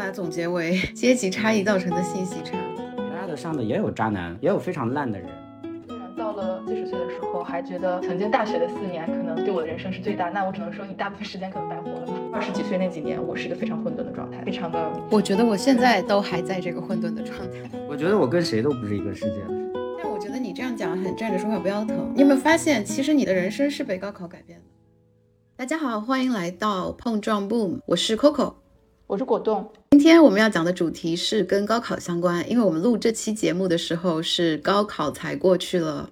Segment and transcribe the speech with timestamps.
[0.00, 2.56] 把它总结为 阶级差异造成的信息差。
[2.96, 5.28] 北大的上的也有渣男，也有非常烂的人。
[5.86, 12.14] 虽然到了四十岁的时候，还觉得曾经大学的四年可能对我的人生是最大，那我只能说你大部分时间可能白活了吧。
[12.32, 14.90] 二十几岁那几年，我是一个非常混沌的状态，非常的。
[15.10, 17.70] 我觉得我现在都还在这个混沌的状态。
[17.86, 19.48] 我觉得我跟谁都不是一个世界的。
[20.02, 22.10] 但我觉得你这样讲很站着说话不腰疼。
[22.14, 24.64] 你有没有发现，其实你的人生是被高考改变的？
[25.58, 28.54] 大家好，欢迎来到碰撞 Boom，我是 Coco，
[29.10, 29.68] 我是果冻。
[29.90, 36.08] 今天我们要讲的主题是跟高考相关，因为我们录这期节目的时候是高考才过去了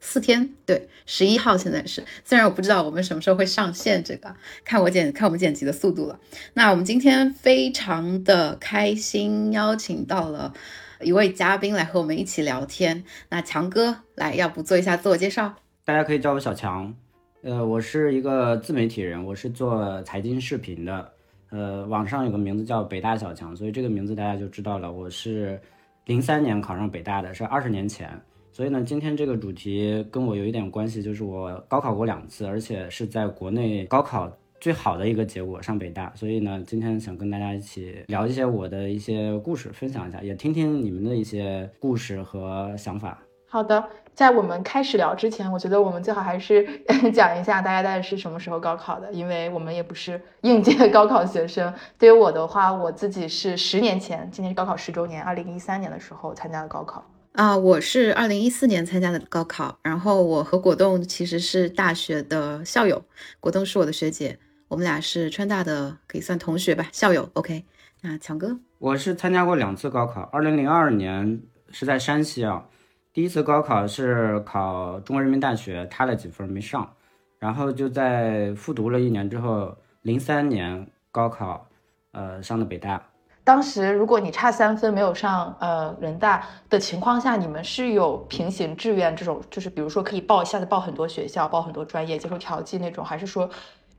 [0.00, 2.04] 四天，对，十一号现在是。
[2.26, 4.36] 虽然我不知道我们什么时候会上线，这个
[4.66, 6.20] 看我剪看我们剪辑的速度了。
[6.52, 10.52] 那我们今天非常的开心，邀请到了
[11.00, 13.02] 一位嘉宾来和我们一起聊天。
[13.30, 15.54] 那强哥来，要不做一下自我介绍？
[15.86, 16.94] 大家可以叫我小强。
[17.42, 21.12] 呃，我是一个自媒体人，我是做财经视频的。
[21.52, 24.90] 呃，网上有个名字叫北大小强，所以这个名字大家就知道了。
[24.90, 25.60] 我是
[26.06, 28.08] 零三年考上北大的，是二十年前。
[28.50, 36.10] 所以呢，今天这个主题跟我有一点关系，就是我高考过两次，而且是在国内高考最好的一个结果上北大。
[36.14, 43.22] 所以呢，今天想跟大家一起聊一些我的一些故事，分享一下，也听听你们的一些故事和想法。
[43.46, 43.86] 好的。
[44.14, 46.66] 在我们开始聊之前，我觉得我们最好还是
[47.12, 51.72] 讲一下大家大概是什么时候高考的，因为我们也不是应届高考学生。
[51.98, 57.02] 对于我的话，我自己是十年前，今年是高考十周年，二零一三年的时候参加的高考
[57.32, 57.56] 啊。
[57.56, 63.02] 我是二零一四年参加的高考，然后我和果冻其实是大学的校友，
[63.40, 64.38] 果冻是我的学姐，
[64.68, 67.30] 我们俩是川大的，可以算同学吧，校友。
[67.32, 67.64] OK，
[68.02, 71.40] 那强哥，我是参加过两次高考，二零零二年
[71.70, 72.66] 是在山西啊。
[73.12, 76.90] 第一次高考是考中国人民大学，差了几分没上，
[77.38, 81.66] 然后就在复读了一年之后，零三年高考，
[82.12, 83.02] 呃，上的北大。
[83.44, 93.50] 当时如果你差三分没有上呃人大的情况下，你们是有平行志愿这种，就是比如说可以报一下子报很多学校，报很多专业，接受调剂那种，还是说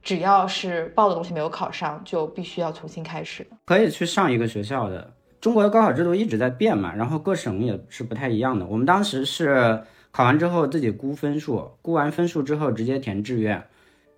[0.01, 3.45] 只要是报的东西没有考上，就必须要重新开始？
[3.65, 5.13] 可以去上一个学校的。
[5.43, 8.65] 中国的高考制度一直在变嘛，然后各省也是不太一样的。
[8.65, 13.61] 我们当时是考完之后自己估分数，估完分数之后直接填志愿，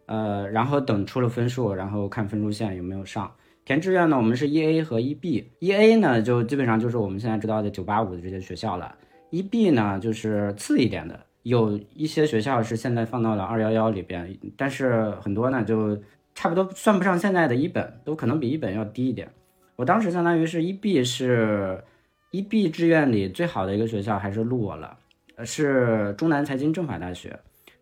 [0.06, 3.32] 呃，然后等出了分数，然后看分数线有没有上。
[3.66, 8.96] 填志愿呢，我们是一 A 和一 B，一 A 呢就基本上就是我们现在知道的九八五的这些学校了，
[9.32, 15.98] 一 B 呢就是次一点的，有一些学校是现在放到了二幺幺里边，但是很多呢就
[16.36, 19.28] 差不多算不上现在的一本，都可能比一本要低一点。
[19.76, 21.84] 我当时相当于是一 B 是
[22.32, 24.98] 一 B 志愿里最好的一个学校，还是录我了，
[25.44, 27.38] 是中南财经政法大学，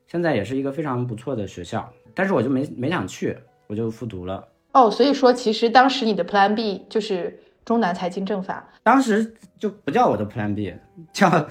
[0.07, 3.37] 现在也是一个非常不错的学校，但是我就没没想去，
[3.67, 4.47] 我就复读了。
[4.71, 10.73] 哦，所以说其实当时你的 Plan B 就是中南财经政法，当时就不叫我的 Plan B，
[11.11, 11.47] 叫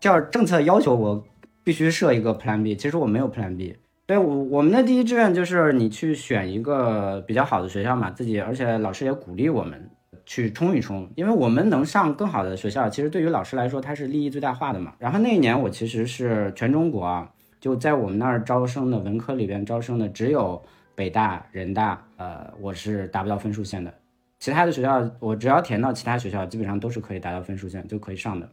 [0.00, 1.24] 叫政策要求我
[1.62, 3.76] 必须设一个 Plan B，其实我没有 Plan B。
[4.06, 9.90] 对我我们的第一志愿就是你去选一个比较好的学校嘛，自己而且老师也鼓励我们
[10.26, 14.92] 去冲一冲，因为我们能上更好的学校，其实对于老师来说他是利益最大化的嘛。
[14.98, 20.62] 然后那一年我其实是全中国啊，就在我们那儿招生的文科里边招生的只有
[20.94, 23.92] 北大、人大，呃，我是达不到分数线的，
[24.38, 28.46] 其他的学校我只要填到其他学校，基本上都是可以达到分数线就可以上的，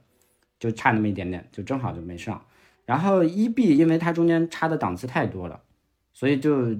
[0.57, 2.41] 就差那么一点点，就正好就没上。
[2.91, 5.57] 然后一 B，因为它中间差的档次太多了，
[6.11, 6.75] 所以就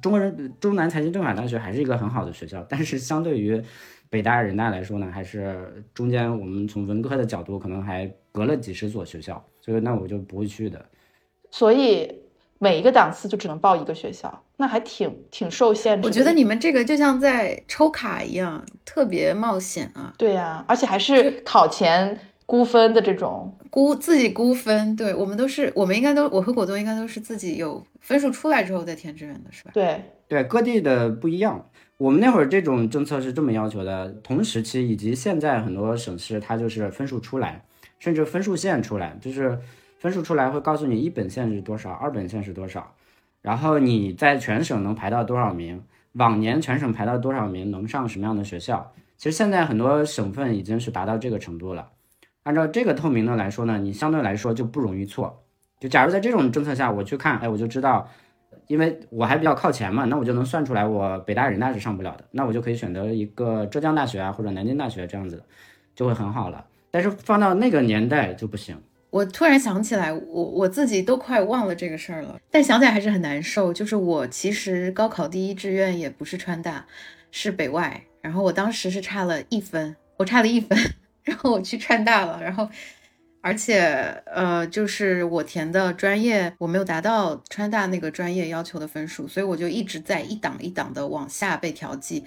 [0.00, 3.62] 中国人中南财经政法大学还是一个很好的学校，但是相对于
[4.08, 10.82] 北大人大来说呢，还是中间我们从文科的角度可能还隔了几十所学校，所以那我就不会去的。
[11.50, 12.10] 所以
[12.58, 16.08] 每一个档次就只能报一个学校，那还挺挺受限制。
[16.08, 20.14] 我觉得你们这个就像在抽卡一样，特别冒险啊。
[20.16, 22.18] 对呀，而且还是考前。
[22.50, 29.70] 估分的这种估自己估分，对我们都是，我们应该都，我和果冻应该都是自己有分数出来之后再填志愿的，是吧？
[29.72, 31.64] 对对，各地的不一样。
[31.96, 37.64] 我们那会儿这种政策是这么要求的，同时期以及现在很多省市，它就是分数出来，
[38.00, 39.56] 甚至分数线出来，就是
[40.00, 42.92] 分数出来会告诉你一本线是多少，二本线是多少，
[43.42, 45.80] 然后你在全省能排到多少名，
[46.14, 48.92] 往年全省排到多少名，能上什么样的学校。
[49.16, 51.86] 其实现在很多省份已经是达到这个程度了。
[52.50, 55.44] 按照这个透明的来说呢，你相对来说就不容易错。
[55.78, 58.10] 就假如在这种政策下，我去看，哎，我就知道，
[58.66, 65.40] 因为我还比较靠前嘛，那我就能算出来我北大人大是上不了的，那我就可以选择一个浙江大学啊或者南京大学这样子，
[65.94, 66.66] 就会很好了。
[66.90, 68.76] 但是放到那个年代就不行。
[69.10, 73.72] 我突然想起来，我我自己都快忘了这个事儿了，但想起来还是很难受。
[73.72, 76.84] 就是我其实高考第一志愿也不是川大，
[77.30, 78.02] 是北外。
[78.22, 80.76] 然后我当时是差了一分，我差了一分，
[81.30, 82.68] 然后我去川大了，然后
[83.40, 83.80] 而且
[84.26, 92.24] 呃，就是我填的专业我没有达到川大那个专业要求的分数，所以我就一直在一档一档的往下被调剂。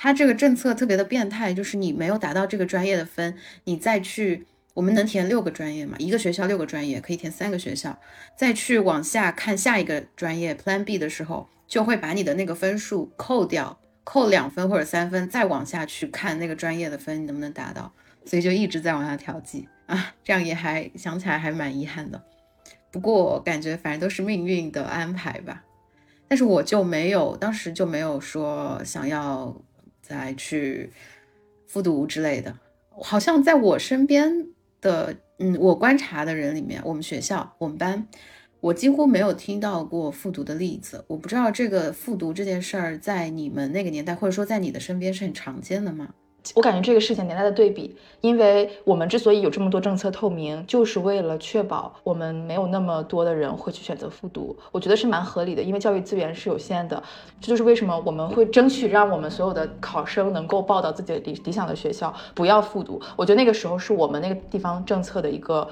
[0.00, 3.34] 他这个政策特别的变态，就是你没有达到这个专业的分，
[3.64, 5.96] 你再去，我们能填六个专业嘛？
[5.98, 7.98] 一个学校六个专业，可以填三个学校，
[8.36, 17.92] 再去往下看下一个专业 Plan B 的时候，就会把你的那个分数扣掉，扣两分或者三分，再往下去看那个专业的分你能不能达到，
[18.28, 22.22] 所以就一直在往下调剂啊，这样也还想起来还蛮遗憾的。
[22.92, 25.64] 不过感觉反正都是命运的安排吧，
[26.28, 29.60] 但是我就没有，当时就没有说想要。
[30.00, 30.90] 再去
[31.66, 32.58] 复读之类的，
[33.02, 34.46] 好像在我身边
[34.80, 38.08] 的，嗯，我观察的人里面，我们学校、我们班，
[38.60, 41.04] 我几乎没有听到过复读的例子。
[41.08, 46.14] 我不知道这个复读这件事儿，在你们那个年代，或者说在你的身边是很常见的吗？
[46.54, 54.56] 我感觉这个事情年代的对比，因为我们之所以有这么多政策透明，就是为了确保我们没有那么多的人会去选择复读。
[54.72, 57.02] 我觉得是蛮合理的，因为教育资源是有限的。
[57.40, 63.00] 这就是为什么我们会争取让我们所有的考生能够报到自己的理理想的学校，不要复读。
[63.16, 65.68] 我觉得那个时候是我们那个地方政策的一个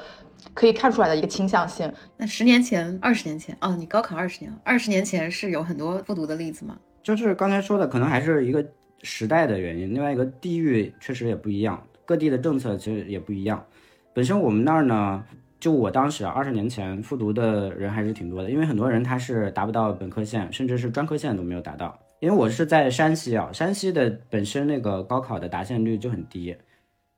[0.54, 1.92] 可以看出来的一个倾向性。
[2.16, 6.76] 那十年前、二十年前，哦，你高考二十年，二十年前是有很多复读的例子吗？
[7.02, 8.64] 就是刚才说的，可能还是一个。
[9.06, 13.64] 时代的原因，另外一个地域确实也不一样，各地的政策其实也不一样。
[14.12, 15.24] 本身我们那儿呢，
[15.60, 21.96] 就我当时二十年前复读的人还是挺多的，因为很多人他是达不到本科线，甚至是专科线都没有达到。
[22.18, 26.56] 因为我是在山西啊，山西的本身那个高考的达线率就很低，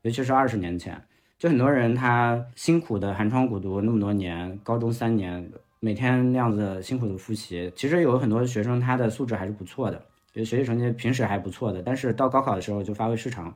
[0.02, 1.00] 尤其是二十年前，
[1.38, 5.50] 就很多人他辛苦的寒窗苦读那么多年，高中三年，
[5.80, 10.02] 每天那样子辛苦的复习，其实有很多学生他的素质还是不错的。
[10.38, 13.52] 就学习成绩平时还不错的，但是到高考的时候就发挥失常，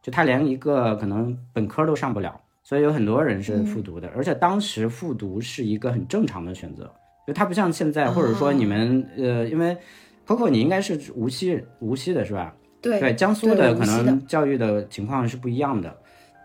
[0.00, 6.88] 就他连一个可能本科都上不了，所以有很多人是复读的，而且当时复读是一个很正常的选择，
[7.26, 9.76] 就他不像现在，或者说你们呃，因为
[10.24, 12.54] Coco 你应该是无锡无锡的是吧？
[12.80, 15.96] 对对，江苏的可能教育的情况是不一样的，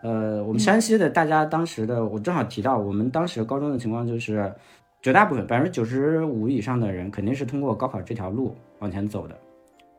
[0.01, 4.51] 呃，我们山西的大家当时的我正好提到，我们当时高中的情况就是
[5.03, 9.37] 绝大部分百分之九十五以上的人肯定是通过高考这条路往前走的。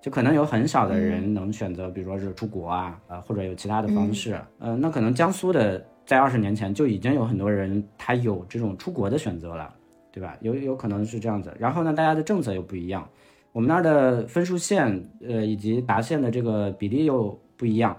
[0.00, 9.74] 就可能有很少的人能选择，比如说是出国啊，呃，或者有其他的方式，呃，那可能江苏的在二十年前就已经有很多人他有这种出国的选择了，
[10.12, 10.36] 对吧？
[10.40, 11.52] 有有可能是这样子。
[11.58, 13.08] 然后呢，大家的政策又不一样，
[13.50, 17.96] 我们那儿的分数线，呃，以及达线的这个比例又不一样。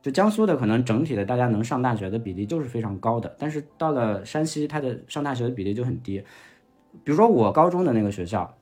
[0.00, 6.22] 就江苏的可能整体的大家能上大学的比例就是非常高的，但是到了山西，它的上大学的比例就很低。
[7.02, 8.56] 比如说我高中的那个学校。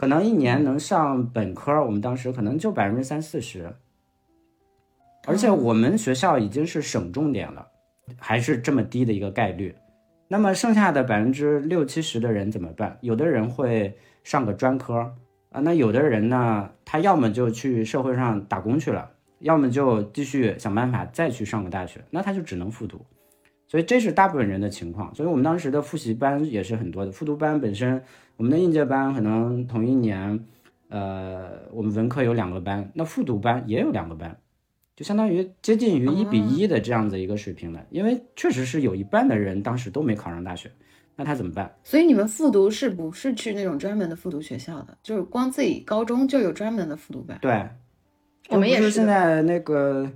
[0.00, 3.70] 可能一年能上本科，我们当时可能就百分之三四十，
[5.26, 7.66] 而且我们学校已经是省重点了，
[8.16, 9.74] 还是这么低的一个概率。
[10.26, 12.96] 那么剩下的百分之六七十的人怎么办？
[13.02, 13.94] 有的人会
[14.24, 15.12] 上个专科
[15.50, 19.10] 啊，那有的人呢，他要么就去社会上打工去了，
[19.40, 23.04] 要么就继续想办法再去上个大学，那他就只能复读。
[23.68, 27.12] 所以这是大部分人的情况，所以我们当时的复习班也是很多的。
[27.12, 28.02] 复读班本身，
[28.40, 30.46] 我们的应届班可能同一年，
[30.88, 34.34] 呃，我们文科有两个班，那复读班也有两个班，
[34.96, 37.84] 就相当于接近于一比一的这样子一个水平了。
[37.90, 40.70] 因为确实是有一半的人当时都没考上大学，
[41.16, 41.70] 那他怎么办？
[41.84, 44.96] 所以你们复读是不是去那种专门的复读学校的？
[45.02, 47.38] 就是光自己高中就有专门的复读班？
[47.42, 47.68] 对，
[48.48, 50.10] 我们也是现在那个。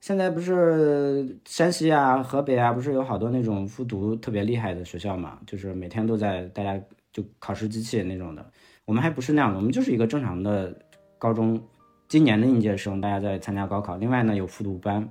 [0.00, 5.38] 现在不是山西啊、河北啊，不是有好多那种复读特别厉害的学校嘛？
[5.46, 6.78] 就是每天都在大家
[7.14, 8.44] 就考试机器那种的。
[8.84, 10.78] 我们还不是那样的，我们就是一个正常的
[11.18, 11.58] 高中。
[12.06, 15.08] 今年的应届生大家在参加高考，另外呢有复读班。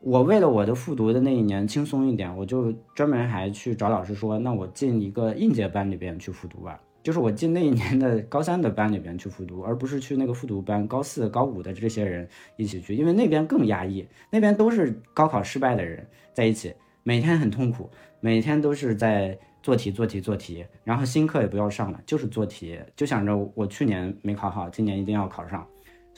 [0.00, 6.80] 我为了我的复读的那一年轻松一点，我就专门还去找老师说，那我进一个应届班里边去复读吧。
[7.04, 16.74] 就是我进那一年的高三的班里边去复读，而不是去那个复读班高四、高五的这些人一起去，因为那边更压抑，那边都是高考失败的人在一起，
[17.08, 17.88] 每天很痛苦，
[18.20, 25.66] 每天都是在做题、做题、做题，然后新课也不要上了，就是做题，就想着我去年没考好，今年一定要考上，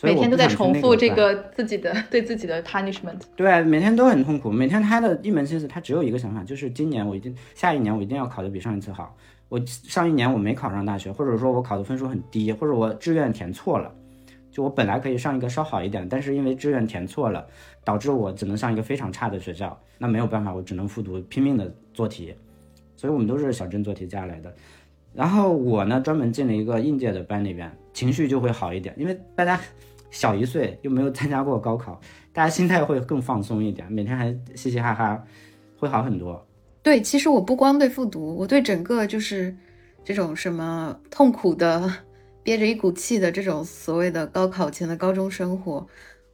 [0.03, 3.21] 每天都在重复这个自己的 对自己的 punishment。
[3.37, 9.17] 对，每天都很痛苦，每天他的一门心思，他只有一个想法，就是今年我一定，下一年我一定要考得比上一次好。
[9.49, 13.95] 我上一年我没考上大学，或者说我考的分数很低，或者我志愿填错了，
[14.51, 17.47] 就我本来可以上一个稍好一点，但是因为志愿填错了，
[17.85, 22.35] 导致我只能上一个非常差的学校，那没有办法，我只能复读，拼命的做题，
[22.97, 24.55] 所以我们都是小镇做题家来的。
[25.15, 29.61] 然后我呢，专门进了一个应届的班里边，情绪就会好一点，因为大家
[30.11, 32.01] 小一岁，又没有参加过高考，
[32.33, 35.25] 大家心态会更放松一点，每天还嘻嘻哈哈，
[35.79, 36.47] 会好很多。
[36.83, 39.55] 对，其实我不光对复读，我对整个就是
[40.05, 41.93] 这种什么痛苦的、
[42.43, 45.87] 憋着一股气的这种所谓的高考前的高中生活，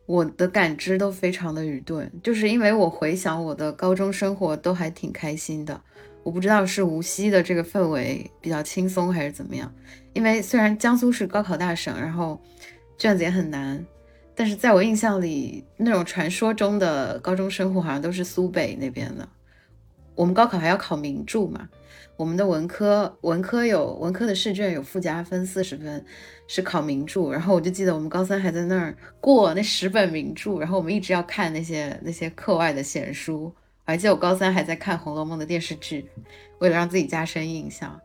[0.07, 5.81] 我的感知都非常的愚钝，就是因为我回想我的高中生活都还挺开心的。
[6.23, 9.73] 我不知道是无锡的这个氛围比较轻松还是怎么样，
[10.13, 12.41] 因为虽然江苏是高考大省，然后
[12.99, 13.85] 卷子也很难，
[14.35, 19.29] 但是在我印象里，那种传说中的高中生活好像都是苏北那边的。
[20.17, 21.69] 我们高考还要考名著嘛，
[22.17, 26.05] 我们的文科文科有文科的试卷有附加分四十分，
[26.47, 27.31] 是考名著。
[27.31, 33.45] 然后我就记得我们高三还在那儿过那十本名著，然后我们一直要看那些那些课外的闲书。
[33.87, 36.09] 我还记得我高三还在看《红楼梦》的电视剧，
[36.59, 37.99] 为了让自己加深印象。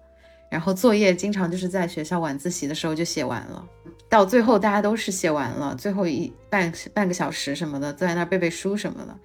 [0.49, 3.65] 然后作业经常就是在学校晚自习的时候就写完了，
[4.09, 9.17] 到最后大家都是写完了，最后一半半个小时什么的，坐在那儿背背书什么的。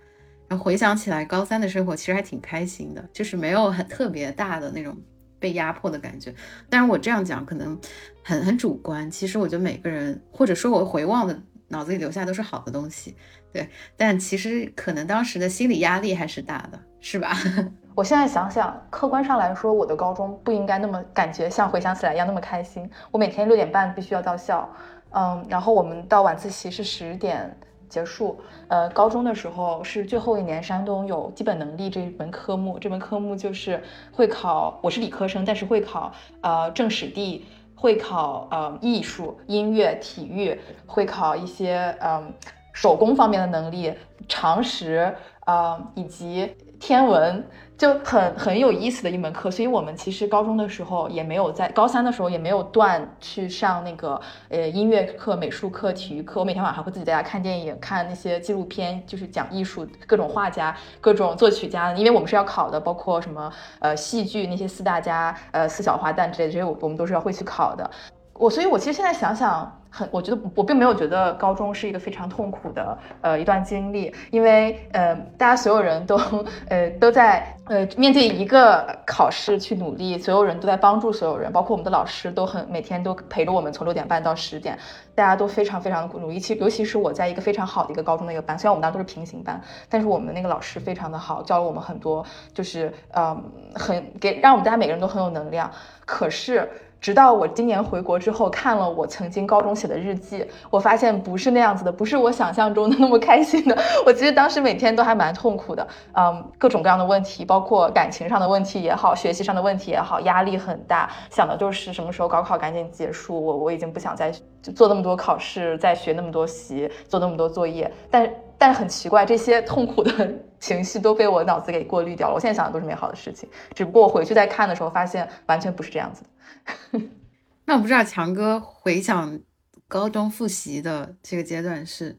[0.46, 4.96] 然后回想起来，高三的生活其实还挺开心的，就是没有很特别大的那种
[5.38, 6.34] 被压迫的感觉。
[6.68, 7.78] 但是我这样讲可能
[8.22, 11.38] 很很主观，其实我觉得每个人或者说我回望的
[11.68, 13.16] 脑子里留下都是好的东西。
[13.52, 17.34] 对，但其实可能当时的心理压力还是大的，是吧？
[17.94, 22.88] 我现在想想，客观上来说，我的高中不应该那么感觉像回想起来一样那么开心。
[23.10, 24.68] 我每天六点半必须要到校，
[25.10, 27.56] 嗯，然后我们到晚自习是十点
[27.88, 28.40] 结束。
[28.68, 42.32] 呃，高中的时候是最后一年，山东有基本能力这一门科目，这门科目就是会考，我是理科生，但是会考呃政史地，会考呃艺术、音乐、体育，会考一些嗯。
[42.78, 43.90] 手工方面的能力、
[44.28, 45.10] 常识
[45.46, 47.42] 啊，以及天文，
[47.78, 49.50] 就很很有意思的一门课。
[49.50, 56.40] 所以，我们其实高中的时候也没有在高三的时候也没有断去上那个呃音乐课、美术课、体育课。
[56.40, 61.92] 我每天晚上会自己在家看电影、看那些纪录片，就是讲艺术、各种画家、各种作曲家。
[61.92, 67.90] 因为我们是要考的，包括什么呃戏剧那些四大家、呃四小花旦之类的，这些我我们都是要会去考的。
[68.38, 69.80] 我所以，我其实现在想想。
[69.88, 76.20] 很，我觉得我并没有觉得高中是一个非常痛苦的呃一段经历，因为呃大家所有人都
[76.68, 84.78] 呃都在呃面对一个考试去努力，所有人都在帮助所有人，包括我们的老师都很每天都陪着我们从六点半到十点，
[85.14, 86.38] 大家都非常非常的努力。
[86.38, 93.42] 其尤其是我在一个非常好的一个高中的一个班，虽然我们当时都是平行班，但是我们那个老师非常的好，教了我们很多，就是嗯
[93.74, 95.70] 很给让我们大家每个人都很有能量。
[96.04, 96.68] 可是。
[97.00, 103.76] 直到我今年回国之后，看了我曾经高中写的日记，我发现不是那样子的，不是我想象中的那么开心的。
[104.04, 114.32] 我其实当时每天都还蛮痛苦的，嗯，各种各样的问题，包括感情上的问题也好，学习上的问题也好，压力很大，想的就是什么时候高考赶紧结束，我我已经不想再
[114.74, 117.88] 做那么多考试，再学那么多习，做那么多作业。
[118.10, 120.10] 但但很奇怪，这些痛苦的
[120.58, 122.34] 情绪都被我脑子给过滤掉了。
[122.34, 126.30] 我现在想的都是美好的事情，只不过我回去再看的时候，发现完全不是这样子的。
[127.66, 129.40] 那我不知道强哥回想
[129.88, 132.16] 高中复习的这个阶段是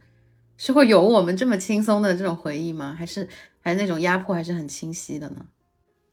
[0.58, 2.94] 是会有我们这么轻松的这种回忆吗？
[2.98, 3.28] 还是
[3.62, 5.46] 还是那种压迫还是很清晰的呢？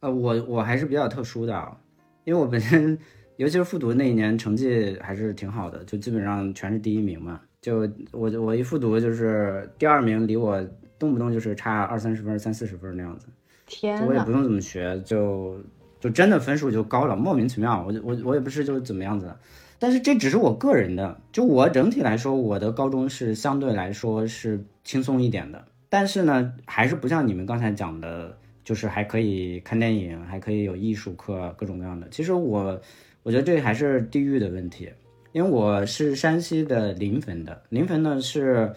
[0.01, 1.77] 呃，我我还是比较特殊的，
[2.25, 2.99] 因为我本身
[3.37, 7.41] 尤其是复读那一年成绩还是挺好的，就基本上全是第一名嘛。
[7.61, 10.63] 就我我一复读就是第二名，离我
[10.99, 13.27] 动不动就是差二三十分、三四十分那样子。
[13.67, 15.59] 天，我也不用怎么学就。
[16.05, 19.41] 就真的分数就高了，莫名其妙，我我我也不是就是怎么样子的，
[19.79, 32.07] 但是这只是我个人的，就我整体来说，我的高中是相对来说是轻松一点的，但是呢，还是不像你们刚才讲的，就是还可以看电影，还可以有艺术课，各种各样的。
[32.11, 32.79] 其实我
[33.23, 34.91] 我觉得这还是地域的问题，
[35.33, 38.71] 因为我是山西的临汾的，临汾呢是，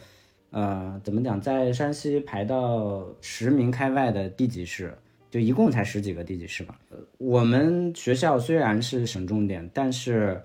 [0.51, 4.97] 呃，怎么讲，在山西排到十名开外的地级市。
[5.37, 6.73] 就一共才十几个地级市嘛。
[7.19, 10.41] 我们学校虽然是省重点，但是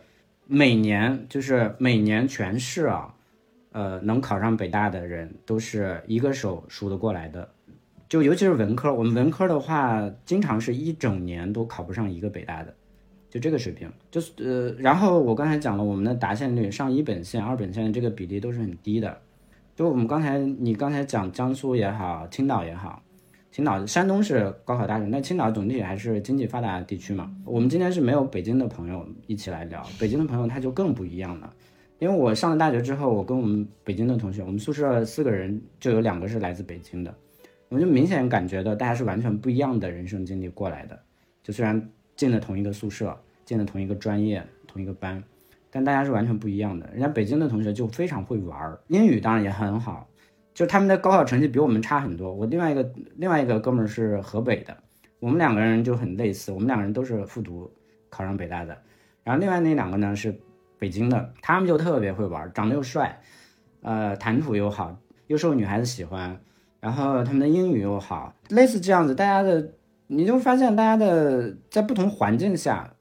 [0.46, 3.14] 每年就是每年全市啊，
[3.70, 7.48] 呃，能考上北大的人都是一个手数得过来的。
[8.06, 12.74] 就尤其是文科，我们文科的话，经常是一整年都考不上一个北大的，
[13.30, 13.90] 就这个水平。
[14.10, 19.18] 就是呃，然后我刚才讲了，我们的达线率上一本线、二本线这个比例都是很低的。
[19.74, 23.02] 就我们刚才你刚才讲江苏也好，青岛也好。
[23.52, 27.30] 青岛、山东是高考大省，但青岛总体还是经济发达地区嘛。
[27.44, 31.52] 我们今天是没有北京的朋友一起来聊，北京的朋友他就更不一样了。
[31.98, 37.14] 因为我上了大学之后，我跟我们北京的同学，我们宿舍四个人就有两个是来自北京的，
[37.68, 40.98] 我就明显感觉到大家是完全不一样的人生经历过来的。
[41.42, 45.22] 就虽然进了同一个宿舍，进了同一个专业、同一个班，
[45.70, 46.88] 但大家是完全不一样的。
[46.90, 50.08] 人家北京的同学就非常会玩儿，英语当然也很好，
[50.54, 52.32] 就他们的高考成绩比我们差很多。
[52.32, 54.76] 我另外一个另外一个哥们是河北的，
[55.18, 57.72] 我们两个人就很类似，我们两个人都是复读
[58.10, 58.76] 考上北大的。
[59.24, 60.38] 然后另外那两个呢是
[60.78, 63.20] 北京的，他们就特别会玩，长得又帅，
[63.82, 64.96] 呃，谈吐又好，
[65.28, 66.40] 又受女孩子喜欢，
[66.80, 69.72] 然后他们的英语又好，类似这样子，大家的
[70.08, 72.94] 你就发现大家的在不同环境下。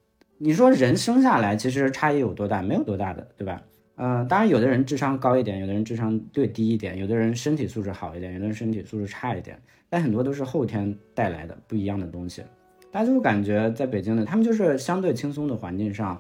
[0.44, 2.64] 你说人生下来其实差异有多大？
[2.64, 3.62] 没有多大的，对吧？
[4.04, 12.42] 嗯，当然有的人智商高一点，有的人智商略低一点，有的人身体素质好一点，有的人身体素质差一点，但很多都是后天带来的不一样的东西。
[12.92, 16.20] 大家就感觉在北京的，他们就是相对轻松的环境上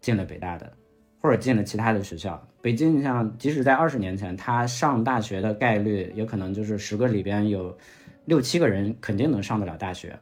[0.00, 0.72] 进了北大的，
[1.20, 2.42] 或者进了其他的学校。
[2.62, 7.76] 北京，你像即使在二十年前，他上大学的概率也可能就是十个里边有
[8.24, 10.18] 六七个人肯定能上得了大学。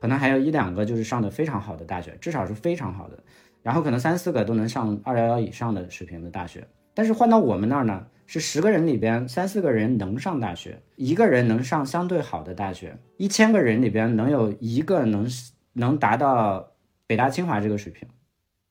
[0.00, 3.16] 可能还有一两个就是上的非常好的大学，至少是非常好的，
[3.62, 6.66] 然后可能三四个都能上二幺幺以上的水平的大学。
[6.94, 15.26] 但是换到我们那儿呢，是十个人里边三四个人能上大学，一个人能上相对好的大学，一千个人里边能有一个能
[15.72, 16.72] 能达到
[17.06, 18.06] 北大清华这个水平，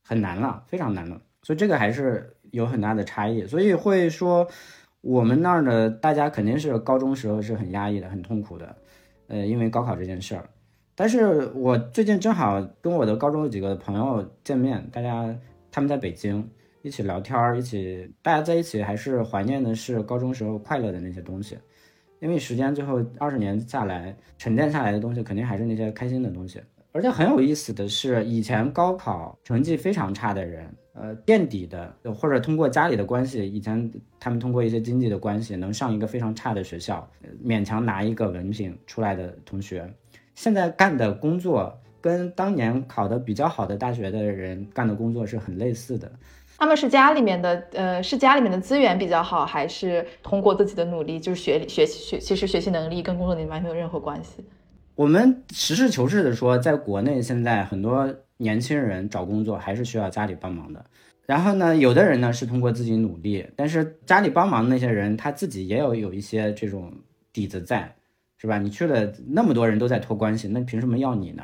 [0.03, 1.19] 很难了，非常难了。
[1.41, 3.47] 所以这个还是有很大的差异。
[3.47, 4.47] 所以会说
[5.01, 8.75] 我们那儿的大家肯定是高中时候是很压抑的，很痛苦的，
[9.27, 10.47] 呃，因为高考这件事儿。
[10.95, 15.35] 但是我最近正好跟我的高中有几个朋友见面，大家
[15.71, 16.47] 他们在北京
[16.81, 21.57] 一起聊天儿，一起大家在一起还是怀念的是高中时候快乐的那些东西，
[22.19, 26.61] 因为时间最后二十年下来沉淀下来的东西，肯定还是那些开心的东西。
[26.91, 37.09] 而且很有意思的是，以前高考成绩非常差的人，呃，垫底的或者通过家里的关系，以前他们通过一些经济的关系能上一个非常差的学校，
[37.41, 39.89] 勉强拿一个文凭出来的同学。
[40.41, 46.11] 现在干的工作跟当年考的比较好的大学的人干的工作是很类似的。
[46.57, 51.19] 他们是家里面的，呃，是家里面的资源比较好，还是通过自己的努力？
[51.19, 54.43] 就是学学习学，其实学习能力跟工作能力完全没有任何关系。
[54.95, 60.83] 我们实事求是的说，在国内现在很多年轻人找工作还是需要家里帮忙的。
[61.27, 66.91] 然后呢，有的人呢是通过自己努力，但是家里帮忙的那些人他自己也有有一些这种
[67.31, 67.93] 底子在。
[68.41, 68.57] 是吧？
[68.57, 71.43] 你去了那么多人都在托关系，那凭什么要你呢？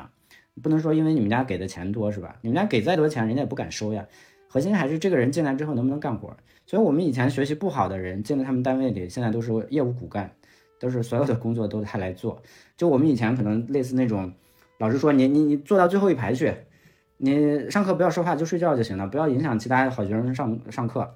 [0.60, 2.34] 不能说因为你们家给的钱多是吧？
[2.40, 4.04] 你们家给再多钱，人家也不敢收呀。
[4.48, 6.36] 核心还是这个人进来之后能不能干活。
[6.66, 10.28] 所以我们以前学习不好的人进了他们单位里，现在都是业务骨干，
[10.80, 12.42] 都是所有的工作都他来做。
[12.76, 14.32] 就我们以前可能类似那种，
[14.78, 16.52] 老师说你你你坐到最后一排去，
[17.16, 21.08] 你上课不要说话就睡觉就行了，不要影响其他好学生上上课。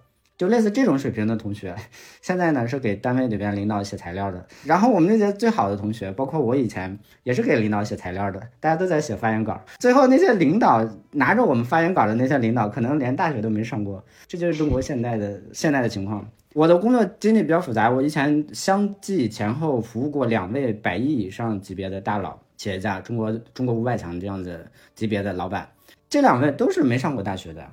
[0.42, 1.72] 就类似这种水平的同学，
[2.20, 4.44] 现在呢是给单位里边领导写材料的。
[4.64, 9.62] 然后我们那些最好的同学，包括我以前也是给领导写材料的，大家都在写发言稿。
[9.78, 14.04] 最后那些领导拿着我们发言稿的那些领导，可能连大学都没上过。
[14.26, 16.28] 这就是中国现在的现在的情况。
[16.54, 25.68] 我的工作经历比较复杂，我以前相继前后服务过两位百亿以上级别的大佬企业家，中国中国五百强这样子级别的老板，
[26.10, 27.64] 这两位都是没上过大学的。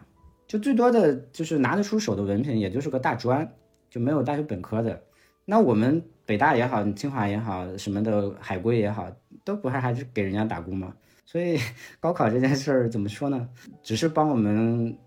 [0.49, 3.47] 就最多的就是拿得出手的文凭，也就是个大专，
[3.87, 4.99] 就没有大学本科的。
[5.45, 9.07] 那我们北大也好，清华也好，什么的海归也好，
[9.45, 10.91] 都不是还是给人家打工吗？
[11.23, 11.59] 所以
[12.01, 13.47] 高考这件事儿怎么说呢？
[13.83, 14.97] 只是帮我们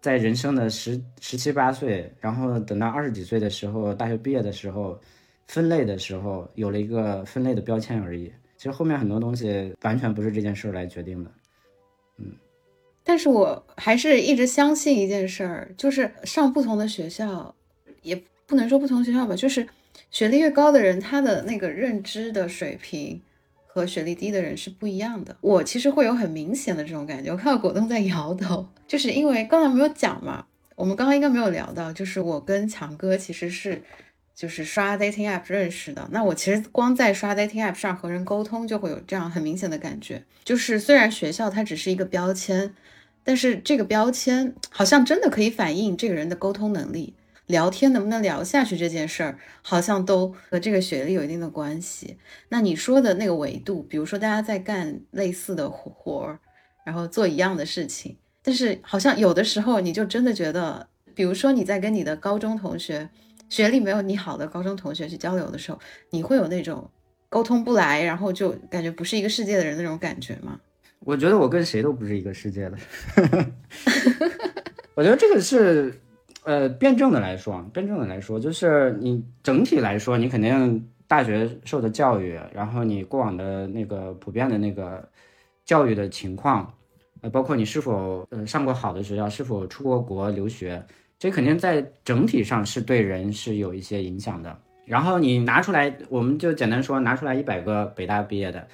[0.00, 5.00] 在人生的十十七八岁，然后等到二十几岁的时候，大学毕业的时候，
[5.46, 8.32] 分类的时候有了一个分类的标签而已。
[8.56, 11.30] 其实后面很多东西完全不是这件事儿来决定的。
[12.16, 12.32] 嗯
[13.08, 17.54] 但是我还是一直相信一件事儿，就是上不同的学校，
[18.02, 19.66] 也不能说不同学校吧，就是
[20.10, 23.18] 学历越高的人，他的那个认知的水平
[23.66, 25.34] 和学历低的人是不一样的。
[25.40, 27.32] 我其实会有很明显的这种感觉。
[27.32, 30.44] 我看到果冻在摇头，就是因为刚才没有讲嘛，
[30.76, 33.82] 我们刚刚应该没有聊到，就是我跟强哥其实是
[34.34, 36.06] 就是刷 dating app 认识的。
[36.12, 42.74] 那我其实光在刷 dating app 上和人沟通，就会有这样很明显的感觉，就是虽然学校它只是一个标签。
[43.28, 47.12] 但是这个标签好像真的可以反映这个人的沟通能力，
[47.44, 52.16] 聊天能不能聊下去这件事儿，好像都和这个学历有一定的关系。
[52.48, 56.38] 那你说的那个维度，比如说大家在干类似的活儿，
[56.86, 63.10] 然后做一样的事情，但是好像有的时候你就真的觉得，比如说你在跟你的高中同学，
[63.50, 65.78] 学历没有你好的高中同学去交流的时候，
[66.12, 66.90] 你会有那种
[67.28, 70.58] 沟通不来，然后就感觉不是一个世界的人那种感觉吗？
[71.00, 72.76] 我觉得我跟谁都不是一个世界的，
[74.94, 75.94] 我觉得这个是，
[76.44, 85.08] 呃，辩证的来说，辩证的来说，就是你整体来说，你肯定大学受的教育，然后你过往的那个普遍的那个
[85.64, 86.70] 教育的情况，
[87.22, 90.84] 呃，包括你是否呃上过好的学校，是否出过国留学，
[91.18, 94.58] 这肯定在整体上是对人是有一些影响的。
[94.84, 98.66] 然后你拿出来，我们就简单说，拿出来一百个北大毕业的，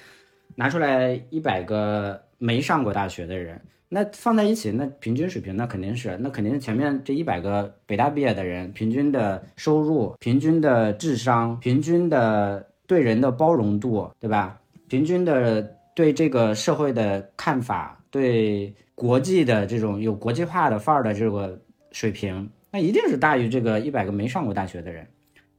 [0.55, 14.59] 拿出来一百个没上过大学的人，那放在一起，那平均水平那肯定是，那肯定是前面这一百个北大毕业的人，平均的收入、平均的智商、平均的对人的包容度，对吧？
[14.87, 15.61] 平均的
[15.93, 17.99] 对这个社会的看法。
[18.11, 21.59] 对国际的这种有国际化的范儿的这个
[21.91, 25.05] 水平，那一定是大于这个一百个没上过大学的人。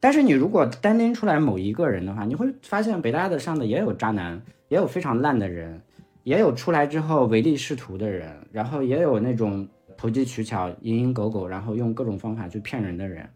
[0.01, 5.81] 但是你如果单拎出来某一个人的话，你会发现北大的上的也有渣男，也有非常烂的人，
[6.25, 13.29] 也有出来之后唯利是图的人，然后也有那种投机取巧、蝇营狗苟，然后用各种方法去骗人的人。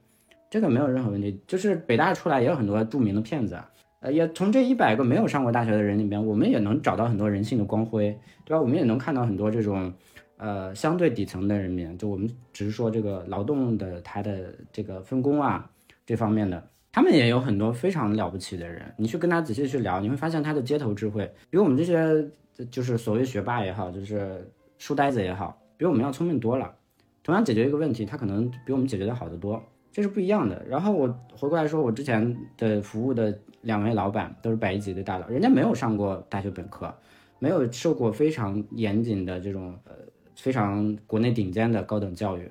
[0.50, 1.40] 这个没有任何问题。
[1.46, 3.58] 就是北大出来也有很多著名的骗子。
[4.00, 8.60] 呃，也从这一百个没有上过大学的人里面，我们也能找到很多人性的光辉，对吧？
[8.60, 9.92] 我们也能看到很多这种，
[10.38, 15.70] 呃，相对底层的人民，就我们只是说这个劳动的他的这个分工啊
[16.06, 18.92] 这方面的，他们也有很多非常了不起的人。
[18.96, 22.28] 你去跟他仔细去聊，你会发现他的街头智慧比我们这些
[22.70, 26.74] 就是所谓学霸也好，就是书呆子也好，比我们要聪明多了。
[27.22, 30.64] 同样解决一个问题，他可能比我们解决的好得多，这是不一样的。
[30.68, 33.38] 然后我回过来说，我之前的服务的。
[33.62, 36.90] 两位老板都是百亿级的大佬，人家没有上过大学本科，
[37.38, 39.92] 没有受过非常严谨的这种呃
[40.34, 42.50] 非常国内顶尖的高等教育，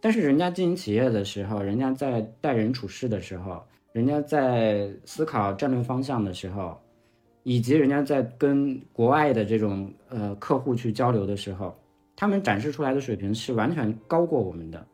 [0.00, 6.76] 但是人家经营企业的时候，人家在待人处事的时候，人家在思考战略方向的时候，
[7.44, 11.72] 以及人家在跟国外的这种呃客户去交流的时候，
[12.16, 14.84] 他们展示出来的水平是完全高过我们的。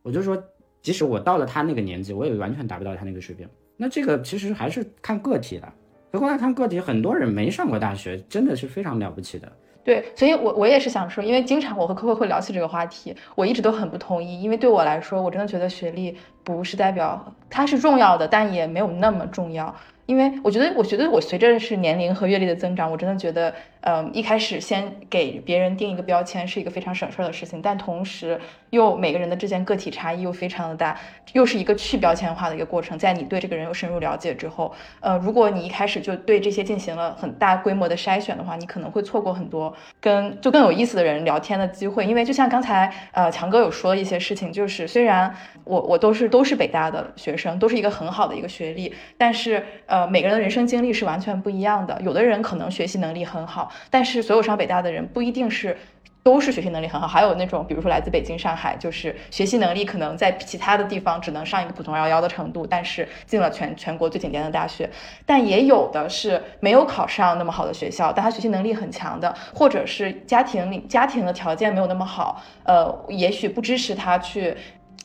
[0.00, 0.42] 我就说，
[0.80, 3.46] 即使我到了他那个年纪，我也完全达不到他那个水平。
[3.76, 5.70] 那这个其实还是看个体的，
[6.10, 9.52] 回过来看个体，很多人没上过大学，真的是非常了不起的。
[9.82, 19.74] 对，所以我我也是想说，因为经常我和客户会聊起这个话题，我一直都很不同意，因为对我来说，我真的觉得学历不是代表它是重要的，但也没有那么重要。
[20.10, 28.36] 因为我觉得，我觉得我随着是年龄和阅历的增长，我真的觉得，嗯，一开始先给别人定一个标签是一个非常省事儿的事情，但同时
[28.70, 30.98] 又每个人的之间个体差异又非常的大，
[31.32, 32.98] 又是一个去标签化的一个过程。
[32.98, 42.04] 在你对这个人有深入了解之后，呃，如果你一开始就对这些进行了很大规模的筛选的话，你可能会错过很多跟就更有意思的人聊天的机会。
[42.04, 49.99] 因为就像刚才呃强哥有说一些事情，就是虽然我我都是都是北大的学生，都是一个很好的一个学历，但是呃。
[50.00, 52.00] 呃，每个人的人生经历是完全不一样的。
[52.00, 55.76] 有的人可能学习能力很好，但是所有上北大的人不一定是
[56.22, 57.06] 都是学习能力很好。
[57.06, 64.88] 还有那种，比如说来自北京、上海，就是学习能力可能在其他的地方只能上一个普通二幺幺的程度，但是进了全全国最顶尖的大学。
[65.26, 74.56] 但也有的是没有考上那么好的学校，但他学习能力很强的，或者是家庭里家庭的条件没有那么好，呃，也许不支持他去。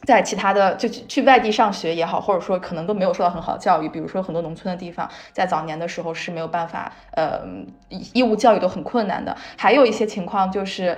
[0.06, 7.42] 在其他的就去外地上学也好，或者说可能都没有受到很好的教育，比如说很多农村的地方，在早年的时候是没有办法，呃，
[8.14, 9.36] 义务教育都很困难的。
[9.58, 10.98] 还有一些情况就是，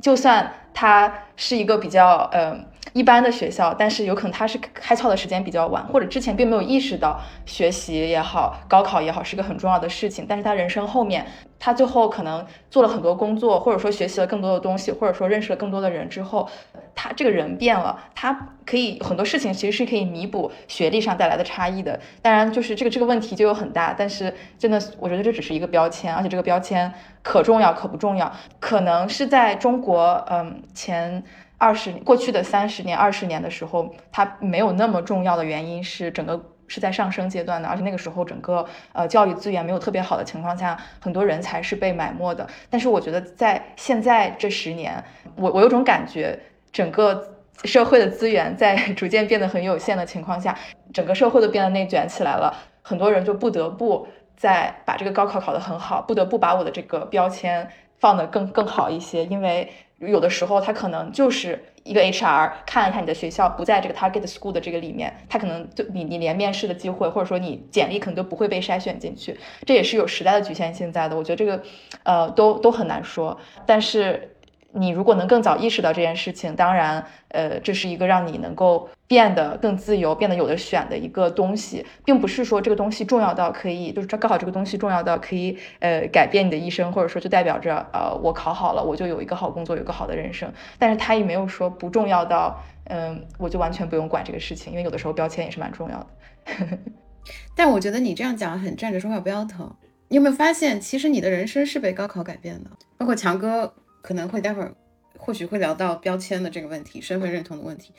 [0.00, 2.58] 就算他是一个比较呃
[2.92, 11.26] 一般的学校，但是有可能他是开窍的时间比较晚，或者之前并没有意识到学习也好，高考也好是个很重要的事情，但是他人生后面。
[11.58, 16.48] 他最后可能做了很多工作，或者说学习了更多的东西，或者说认识了更多的人之后，
[16.94, 21.98] 他这个人变了，他可以很多事情其实是可以弥补学历上带来的差异的。
[22.20, 26.92] 当然，就是这个这个问题就有很大，但是真的，我觉得这只是一个标签，而且这个标签
[27.22, 28.30] 可重要可不重要。
[28.60, 31.22] 可能是在中国，嗯，前
[31.58, 36.50] 二十过去的三十年、二十年的时候，它没有那么重要的原因是整个。
[36.68, 42.46] 是在上升阶段的，而且那个时候整个呃教育资源没有特别好的情况下，很多人才是被埋没的。
[42.68, 45.02] 但是我觉得在现在这十年，
[45.36, 46.38] 我我有种感觉，
[46.72, 50.56] 整个社会的资源在逐渐变得很有限的情况下，
[50.92, 52.52] 整个社会都变得内卷起来了，
[52.82, 61.64] 很多人就不得不在把这个高考考得很好，不得不把我的这个标签放得更更好一些，因为有的时候他可能就是。
[61.86, 71.16] 一个 HR 看一下你的学校不在这个 target school 的这个里面，他可能就你你连面试的机会，或者说你简历可能都不会被筛选进去，这也是有时代的局限性在的。
[71.16, 71.62] 我觉得这个，
[72.02, 74.35] 呃，都都很难说，但是。
[74.76, 90.52] 你如果能更早意识到这件事情，当然，呃，这是一个让你能够变得更自由、变得有的选的一个东西，并不是说这个东西重要到可以，就是高考这个东西重要到可以，呃，改变你的一生，或者说就代表着，呃，我考好了，我就有一个好工作，有个好的人生。
[90.78, 96.78] 但是它也没有说不重要到，嗯，我就完全不用管这个事情，因为有的时候标签也是蛮重要的。
[97.56, 99.74] 但我觉得你这样讲很站着说话不腰疼。
[100.08, 102.70] 你有没有发现，其实你的人生是被高考改变的？
[102.98, 103.72] 包括强哥。
[104.06, 104.72] 可能会待会儿
[105.18, 107.92] 或许会聊到标签的这个问题，身份认同的问题，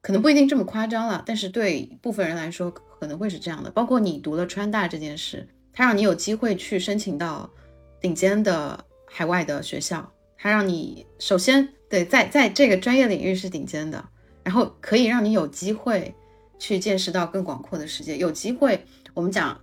[0.00, 3.70] 可能不一定这么夸张了，但是对部分人来说可能会是这样的。
[3.70, 7.50] 包括你读了川大这件事，它让你有机会去申请到
[8.00, 14.02] 顶尖的海外的学校，它让你首先对在在这个专业领域是顶尖的，
[14.42, 16.14] 然后可以让你有机会
[16.58, 19.60] 去见识到更广阔的世界，有机会我们讲。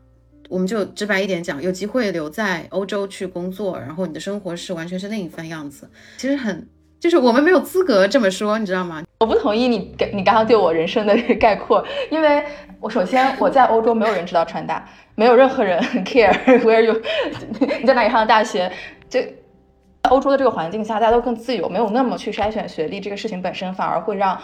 [0.49, 5.89] 我们就直白一点讲，有机会留在欧洲去工作，然后你的生活是完全是另一番样子。
[6.17, 6.67] 其实很，
[6.99, 9.03] 就是我们没有资格这么说，你知道吗？
[9.19, 12.43] 我不同意你你刚刚对我人生的概括，因为
[12.79, 16.31] 我首先我在欧洲没有人知道川大，没有任何人 care
[16.61, 17.01] where you
[17.81, 18.71] 你在哪里上的大学。
[19.09, 19.35] 这
[20.03, 24.39] 欧洲的这个环境下，大家都更自由，没有那么去筛选学历这个事情本身，反而会让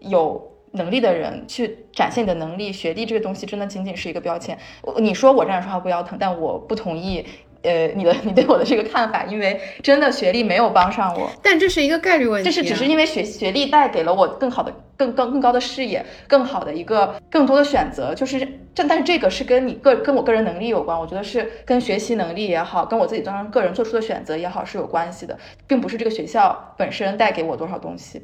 [0.00, 0.50] 有。
[0.74, 4.56] 能力的人去展现你的能力，学历这个东西真的仅仅是一个标签。
[4.98, 7.24] 你说我这样说话不腰疼，但我不同意。
[7.62, 11.30] 呃，你的 你对我的这个看法，因为真的学历没有帮上我。
[11.42, 12.44] 但这是一个概率问题。
[12.44, 18.14] 这是只是因为学学历带给了我更好的、更更更高的视野，更好的一个更多的选择。
[18.14, 18.38] 就是
[18.74, 21.00] 这，但是这个是跟你个跟我个人能力有关。
[21.00, 28.22] 我觉得是跟学习能力也好，跟我自己当个人做出的选择也好是有关系的，并不是这个学校本身带给我多少东西。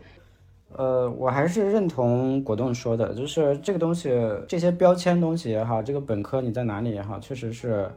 [0.77, 4.11] 呃，我还是认同果冻说的，就是这个东西，
[4.47, 7.91] 这些标签东西也好，这个本科你在哪里也好，确实是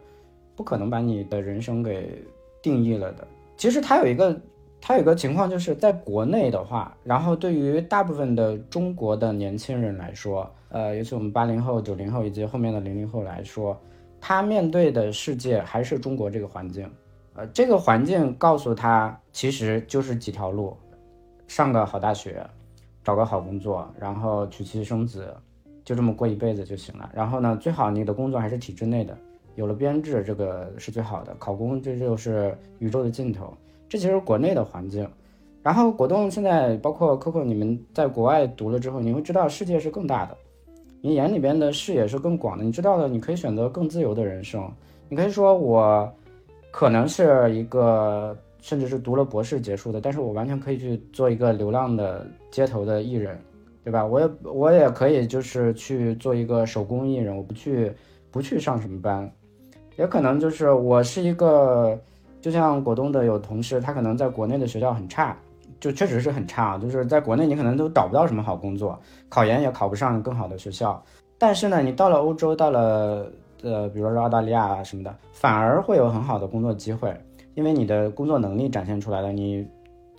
[0.56, 2.24] 不可能把你的人生给
[2.62, 3.28] 定义了的。
[3.56, 4.36] 其实它有一个，
[4.82, 13.80] 它有一个情况，就是在国内的话，然后对于大部分的中国的年轻人来说，呃，尤其我们八零后、九零后以及后面的零零后来说，
[14.20, 16.90] 他面对的世界还是中国这个环境，
[17.36, 20.76] 呃，这个环境告诉他，其实就是几条路，
[21.48, 22.44] 上个好大学。
[23.04, 25.36] 找个好工作，然后娶妻生子，
[25.84, 27.10] 就这么过一辈子就行了。
[27.14, 29.18] 然后呢，最好你的工作还是体制内的，
[29.56, 31.36] 有了编制，这个是最好的。
[31.38, 33.54] 考公这就是宇宙的尽头。
[33.90, 35.06] 这其实国内的环境。
[35.62, 40.38] 然后果冻现在包括 Coco，你们在国外读了之后，你会知道世界是更大的，
[41.02, 42.64] 你眼里边的视野是更广的。
[42.64, 44.72] 你知道的，你可以选择更自由的人生。
[45.10, 46.10] 你可以说我
[46.72, 48.34] 可能是一个。
[48.64, 53.38] 甚至是读了博士结束的，但是我完全可以去做一个流浪的街头的艺人，
[53.84, 54.06] 对吧？
[54.06, 57.92] 我也我也可以就是去做一个手工艺人，我不去
[58.32, 59.30] 不去上什么班，
[59.98, 62.00] 也可能就是我是一个，
[62.40, 65.38] 就像果冻的有同事，他可能在国内的学校很差，
[65.82, 68.98] 就确实是很差，就是在国内你可能都找不到什么好工作，
[69.28, 71.04] 考研也考不上更好的学校，
[71.38, 73.30] 但是呢，你到了欧洲，到了
[73.62, 77.14] 呃，比如说澳大利亚啊什么的，反而会有很好的工作机会。
[77.56, 79.68] 因为你的工作能力展现出来了，你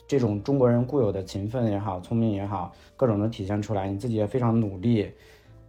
[0.06, 3.88] 这种中国人固有的勤奋也好、聪明也好，各种都体现出来。
[3.88, 5.10] 你自己也非常努力，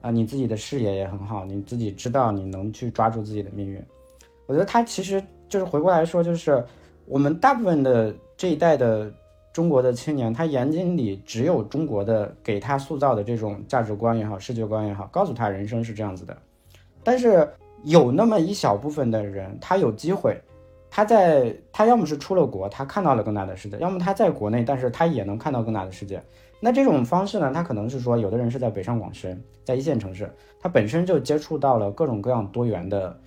[0.01, 3.82] 啊，你自己的视野也很好，你自己知道你能去抓住自己的命运。
[4.45, 6.63] 我觉得他其实就是回过来说，就是
[7.06, 9.12] 我们大部分的这一代的
[9.51, 16.38] 中国的青年，他眼睛里只有中国的给他塑造的这种价值观也好、世界观也好，告诉他人生是这样子的。
[17.04, 17.47] 但是
[17.84, 20.39] 有那么一小部分的人，他有机会。
[20.95, 26.23] 他在他要么是出了国，他看到了更大的世界；要么他在国内，但是他也能看到更大的世界。
[26.62, 27.51] 那这种方式呢？
[27.53, 33.19] 他可能是说，有的人是在北上广深，在一线城市，他本身就接触到了各种各样多元的，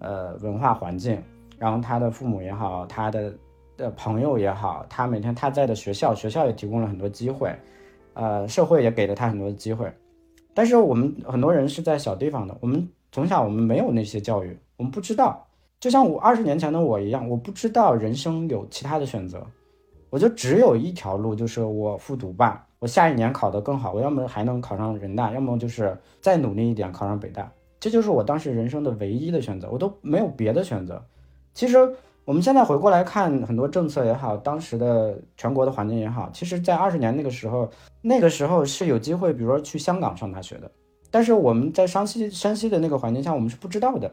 [0.00, 1.18] 呃，文化环境。
[1.58, 3.32] 然后他的父母也好，他的
[3.78, 7.50] 的朋友也好，他每天他在的学校，学校也提供了很多机会，
[8.12, 9.90] 呃，社会也给了他很多的机会。
[10.52, 15.43] 但是我们很多人是在小地方的，我们从小我们没有那些教育，我们不知道。
[15.84, 19.46] 就像我二十年前的我一样，我不知道人生有其他的选择，
[20.08, 31.04] 我就只有一条路，就是我复读吧，我下一年考得更好，我要么还能考上人大，要么就是再努力一点考上北大，这就是我当时人生的唯一的选择，我都没有别的选择。
[31.52, 31.76] 其实
[32.24, 37.68] 我们现在回过来看很多政策也好，当时的全国的环境也好，其实在二十年那个时候，
[38.00, 40.70] 那个时候是有机会，比如说去香港上大学的，
[41.10, 44.10] 但是我们在山西山西的那个环境下，我们是不知道的。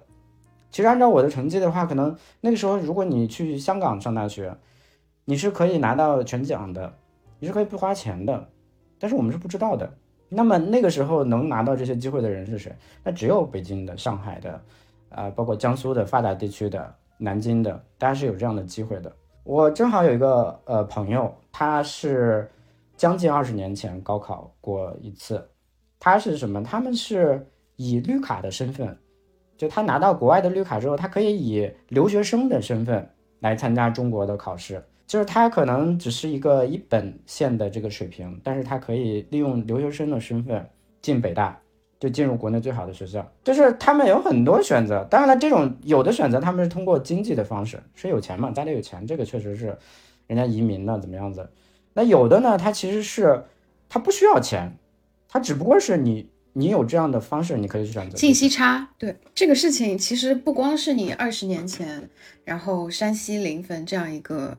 [0.71, 4.55] 其实按照我的成绩的话，可能那个时候如果你去香港上大学，
[5.25, 6.93] 你是可以拿到全奖的，
[7.39, 8.47] 你是可以不花钱的。
[8.97, 9.91] 但是我们是不知道的。
[10.29, 12.73] 那么那个时候能拿到这些机会的人是谁？
[13.03, 14.61] 那只有北京的、上海的，
[15.09, 19.13] 啊，包括江苏的发达地区的、南京的，大家是有这样的机会的。
[19.43, 22.49] 我正好有一个呃朋友，他是
[22.95, 25.45] 将近二十年前高考过一次，
[25.99, 26.63] 他是什么？
[26.63, 28.97] 他们是以绿卡的身份。
[29.61, 33.07] 就他拿到国外的绿卡之后，他可以以留学生的身份
[33.41, 34.83] 来参加中国的考试。
[35.05, 40.67] 就是他可能只是一个一本线的这个水平，但是他可以利用留学生的身份
[40.99, 41.55] 进北大，
[41.99, 43.31] 就进入国内最好的学校。
[43.43, 45.03] 就是他们有很多选择。
[45.11, 49.77] 当然了，这种有的选择他们是通过经济的方式，是有钱嘛，家里有钱，这个确实是
[50.25, 51.47] 人家移民的怎么样子。
[51.93, 53.43] 那有的呢，他其实是
[53.87, 54.75] 他不需要钱，
[55.29, 58.89] 他只不过是你你有这样的方式，你可以去选择信息差。
[58.97, 62.09] 对这个事情，其实不光是你二十年前，
[62.43, 64.57] 然后山西临汾这样一个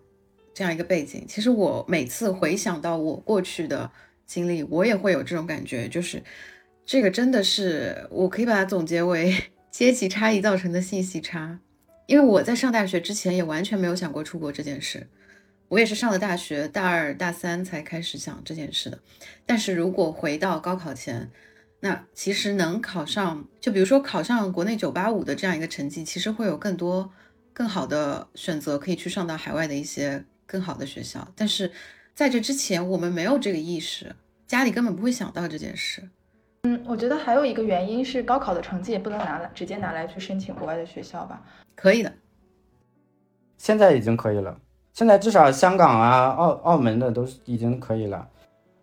[0.54, 3.90] 这样一个背景，其实我每次回想到我过去的
[4.26, 6.22] 经历，我也会有这种感觉，就是
[6.86, 9.36] 这个真的是我可以把它总结为
[9.70, 11.58] 阶级差异造成的信息差。
[12.06, 15.06] 因为我在上大学之前也完全没有想过出国这件事。
[15.68, 18.98] 我也是上了大学，大二大三才开始想这件事的。
[19.46, 21.30] 但是如果回到高考前，
[21.84, 27.10] 那其实能考上，就比如说考上国内九八五的这样一个成绩，其实会有更多
[27.52, 31.26] 更好的选择，可以去上到海外的一些更好的学校。
[31.34, 31.72] 但是
[32.14, 34.14] 在这之前，我们没有这个意识，
[34.46, 36.08] 家里根本不会想到这件事。
[36.62, 41.42] 嗯，我觉得还有一个原因是高考的成绩也不能拿来直接拿来去申请国外的学校吧？
[41.74, 42.12] 可以的，
[43.58, 44.56] 现在已经可以了。
[44.92, 48.28] 现在至少香港啊、澳澳门的都是已经可以了。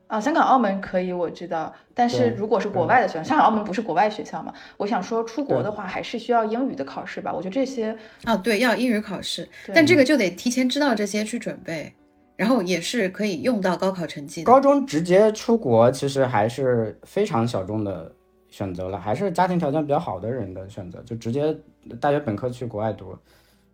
[0.10, 1.72] 啊，香港、澳门可以，我知道。
[1.94, 4.52] 但是如果是国外的学校，香港、澳门不是国外学校嘛？
[4.76, 7.32] 我想说，出国的话还是需要英语的考试吧？
[7.32, 11.94] 我觉得这些啊，对，要英语考试，但这个就得提前知道这些去准备，
[12.36, 14.44] 然后也是可以用到高考成绩。
[14.44, 18.12] 高中直接出国其实还是非常小众的
[18.50, 21.56] 选择了，还是家庭条件比较好的人的选择，就直接
[22.02, 23.16] 大学本科去国外读。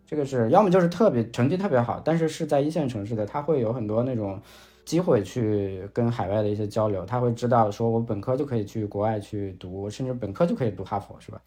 [0.05, 4.39] 这个是要么就是特别成绩特别好，但是是在一线城市的，他会有很多那种
[4.85, 11.41] 机会去跟海外的一些交流，他会知道说我本科就可以去国外去读，甚至本科就可以读哈佛，是吧？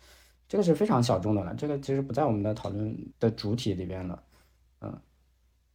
[0.49, 4.23] 这个是非常小众的了，这个其实不在我们的讨论的主体里边了。
[4.81, 4.99] 嗯，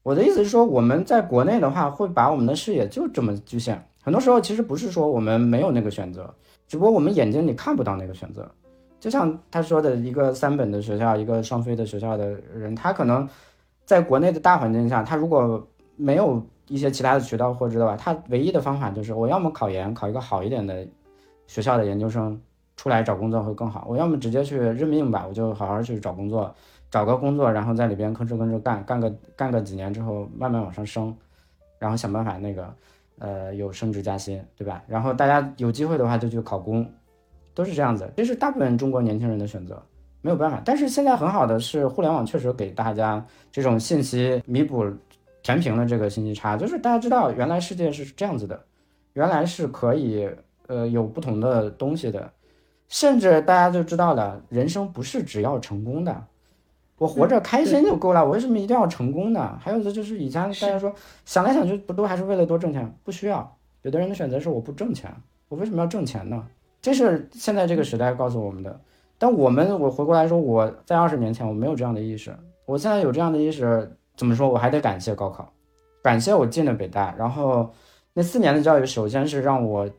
[0.02, 6.34] 我的意思是说，我们在国内的话，会把我们的视野就这么局限，很多时候其实不是说我们没有那个选择，
[6.68, 8.50] 只不过我们眼睛里看不到那个选择。
[9.00, 13.28] 就像他说的一个三本的学校，一个双非的学校的人，他可能
[13.86, 20.88] 在国内的大环境下，他如果没有一些其他的渠道获知的话，他唯一的方法就是我要么考研，考一个好一点的
[21.48, 22.40] 学校的研究生
[22.76, 26.54] 出来找工作会更好；我要么直接去认命吧，我就好好去找工作，
[26.90, 31.16] 找个工作，然后在里边吭哧吭哧干，干个干个几年之后，慢慢往上升，
[31.80, 32.74] 然后想办法那个
[33.20, 34.84] 呃有升职加薪，对吧？
[34.88, 36.90] 然后大家有机会的话就去考公。
[37.56, 39.80] 都是这样子，这是大部分中国年轻人的选择，
[40.24, 40.60] 没有办法。
[40.66, 44.84] 但是现在很好的是，互联网确实给大家这种信息弥补、
[45.44, 48.64] 填平了这个信息差，就是大家知道原来世界是这样子的，
[49.14, 50.28] 原来是可以
[50.68, 52.32] 呃有不同的东西的，
[52.88, 56.26] 甚至大家就知道了，人生不是只要成功的，
[56.98, 59.60] 我活着开心就够了，我为什么一定要成功呢？
[59.62, 60.94] 还有的就是以前大家说
[61.26, 62.92] 想来想去不都还是为了多挣钱？
[63.04, 65.14] 不需要，有的人的选择是我不挣钱，
[65.50, 66.48] 我为什么要挣钱呢？
[66.82, 68.80] 这是现在这个时代告诉我们的，
[69.18, 72.34] 但我们我回过来说，我在二十年前我没有这样的意识，
[72.66, 74.50] 我现在有这样的意识，怎么说？
[74.50, 75.52] 我还得感谢高考，
[76.02, 77.74] 感谢我进了北大，然后
[78.14, 79.90] 那四年的教育，首先是让我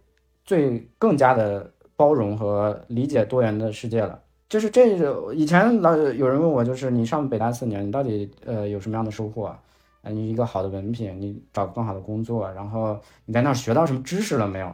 [0.44, 4.20] 最更加的包容和理解多元的世界了。
[4.48, 4.96] 就是这
[5.32, 9.46] 以前老有人问我，就是你上北大四年，你到底呃有什么样的收获？
[9.46, 14.70] 啊，你一个好的文凭，你找更好的工作，然后你在那儿学到什么知识了没有？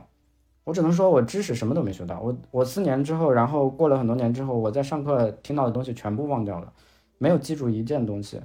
[0.64, 2.20] 我只能说，我知识什么都没学到。
[2.20, 6.70] 我我四年之后，然后过了很多年之后，我在上课听到的东西全部忘掉了，
[7.16, 8.40] 没有记住一件东西。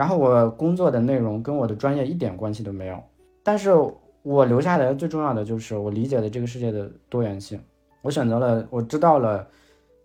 [0.00, 2.98] 然后我工作的内容跟我的专业一点关系都没有。
[3.42, 3.70] 但是
[4.22, 7.60] 我留下来最重要的就是我理解了这个世界的多元性。
[8.00, 9.46] 我选择了，我知道了，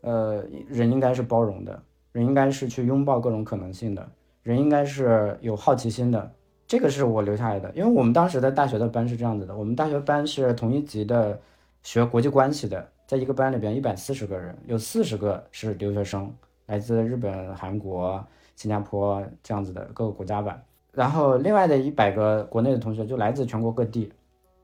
[0.01, 1.81] 呃，人应该是包容的，
[2.11, 4.05] 人应该是去拥抱各种可能性的，
[4.43, 6.29] 人应该是有好奇心的。
[6.67, 11.39] 这个是我留下来的，因为我们当时的大学的班是这样子的，我们大学班是同一级的。
[11.83, 16.33] 学国际关系的，在一个班里边一百四十个人，有四十个是留学生，
[16.65, 20.59] 来自日本、韩国、新加坡这样子的各个国家吧。
[20.91, 24.11] 然后另外的一百个国内的同学就来自全国各地，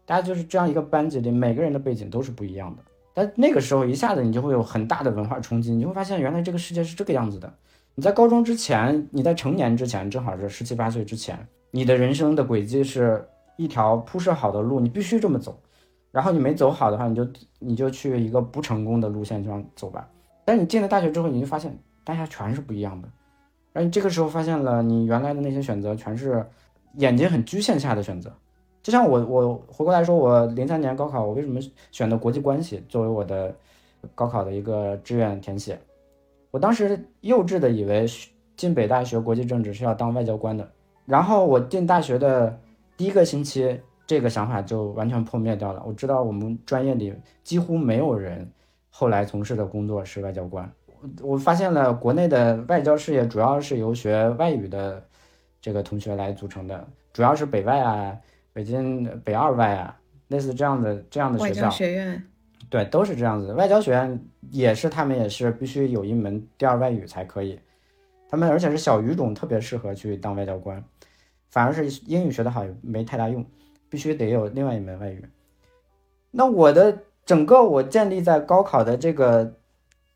[0.05, 2.83] 大家就是这样一个班级里，每个人的背景都是不一样的。
[3.13, 7.53] 但那个时候一下子你就会有很大的文化冲击，你会发现原来这个世界是这个样子的。
[7.93, 11.37] 你在高中之前，你在成年之前，正好是十七八岁之前，
[11.71, 13.27] 你的人生的轨迹是
[13.57, 15.59] 一条铺设好的路，你必须这么走。
[16.09, 17.27] 然后你没走好的话，你就
[17.59, 20.07] 你就去一个不成功的路线上走吧。
[20.45, 23.09] 但你进了大学之后，你就发现大家全是不一样的。
[23.73, 26.45] 然后你这个时候发现了，你原来的那些选择全是
[26.97, 28.31] 眼睛很局限下的选择。
[28.83, 31.59] 就像我我回过来说，我零三年高考，我为什么
[31.91, 33.55] 选择国际关系作为我的
[34.13, 35.79] 高考的一个志愿填写？
[36.51, 38.05] 我当时幼稚的以为
[38.57, 40.69] 进北大学国际政治是要当外交官的。
[41.05, 42.59] 然后我进大学的
[42.95, 43.79] 第一个星期。
[44.07, 45.81] 这个想法就完全破灭掉了。
[45.85, 47.13] 我知道我们专业里
[47.45, 48.45] 几乎没有人
[48.89, 50.69] 后来从事的工作是外交官。
[51.21, 55.03] 我发现了国内的外交事业主要是由学外语的
[55.61, 58.15] 这个同学来组成的，主要是北外啊、
[58.53, 62.23] 北京北二外啊，类似这样的这样的学校，学院，
[62.69, 63.53] 对，都是这样子的。
[63.53, 64.19] 外交学院
[64.51, 67.59] 也是，他们也是必须有一门第二外语才可以。
[68.29, 70.81] 他们而且是小语种，特别适合去当外交官，
[71.49, 73.45] 反而是英语学得好也没太大用，
[73.89, 75.25] 必须得有另外一门外语。
[76.31, 79.53] 那我的整个我建立在高考的这个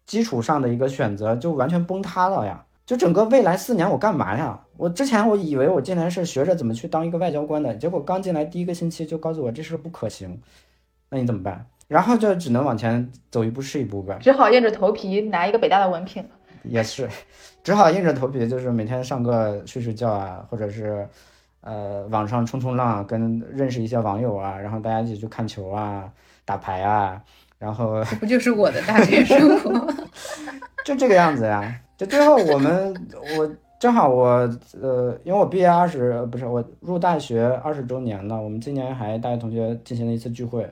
[0.05, 2.63] 基础上的一个选择就完全崩塌了呀！
[2.85, 4.59] 就整个未来四年我干嘛呀？
[4.77, 10.39] 我之前我以为我进来是学着怎么去当一个外交官的，结果刚进来第一个星期就告诉我这事不可行，
[11.09, 11.65] 那你怎么办？
[11.87, 14.17] 然后就只能往前走一步是一步呗。
[14.21, 16.23] 只好硬着头皮拿一个北大的文凭。
[16.63, 17.07] 也是，
[17.63, 21.07] 只好硬着头皮，就是每天上课睡睡觉啊，或者是，
[21.61, 26.11] 呃，网上冲冲浪，跟认识一些网友啊，然后大家一起去看球啊、
[26.43, 27.21] 打牌啊，
[27.57, 29.87] 然后这不就是我的大学生活吗？
[30.85, 31.81] 就这个样子呀。
[31.97, 32.93] 就最后我们，
[33.37, 33.49] 我
[33.79, 34.25] 正好我
[34.81, 40.69] 呃，因为我毕业二十，不是我入大学二十周年了，我们今年还大学同学进行了一次聚会，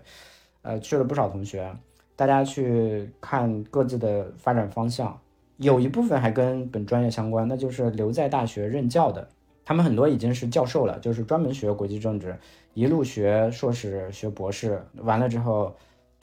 [0.62, 1.72] 呃，去了不少同学，
[2.16, 5.18] 大家去看各自的发展方向。
[5.58, 9.26] 有一部分还跟本专业相关，那就是留在大学任教的，
[9.64, 12.36] 他们很多已经是教授了，就是专门学国际政治，
[12.74, 15.74] 一路学硕士、学博士，完了之后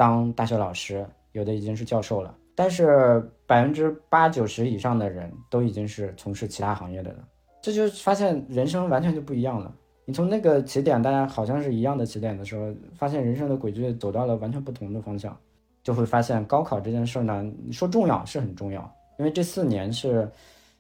[0.01, 2.34] 当大学老师，有的已经是教授了。
[2.55, 7.18] 但是百分之八九十以上的人都已经是从事其他行业的了，
[7.61, 9.70] 这就发现人生完全就不一样了。
[10.07, 15.36] 你从那个起点，大家好像是一样的起点的时候，发现人生的轨迹走到了完全不同的方向，
[15.82, 18.90] 就会发现高考这件事呢，你说重要是很重要。
[19.18, 20.26] 因为这四年是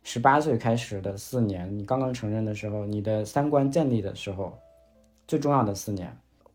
[0.02, 4.58] 十八岁开始的四年，你刚刚成人的时候，你的三观建立的时候，
[5.26, 6.10] 最重要的四年。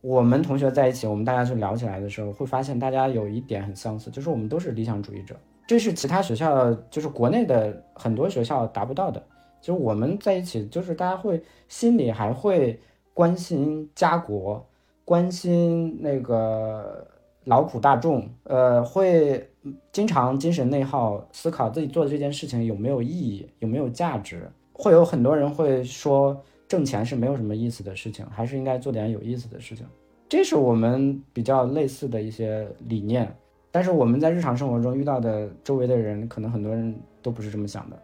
[0.06, 5.36] 我们同学在一起，我们大家去聊起来的时候，会发现大家有一点很相似，就是我们都是理想主义者，
[5.66, 9.22] 这是其他学校，就是国内的很多学校达不到的。
[9.60, 12.80] 就是我们在一起，就是大家会心里还会
[13.16, 14.64] 关心家国，
[15.03, 17.08] 关心那个。
[17.45, 19.47] 劳苦大众，呃，会
[19.91, 24.49] 经常精神内耗，思考自己做的这件事情有没有意义，有没有价值。
[24.74, 29.86] 会有很多人会说，挣钱是没有什么意思的事情，还是应该做点有意思的事情。
[30.28, 33.34] 这是我们比较类似的一些理念。
[33.72, 38.01] 但是我们在日常生活中遇到的周围的人，可能很多人都不是这么想的。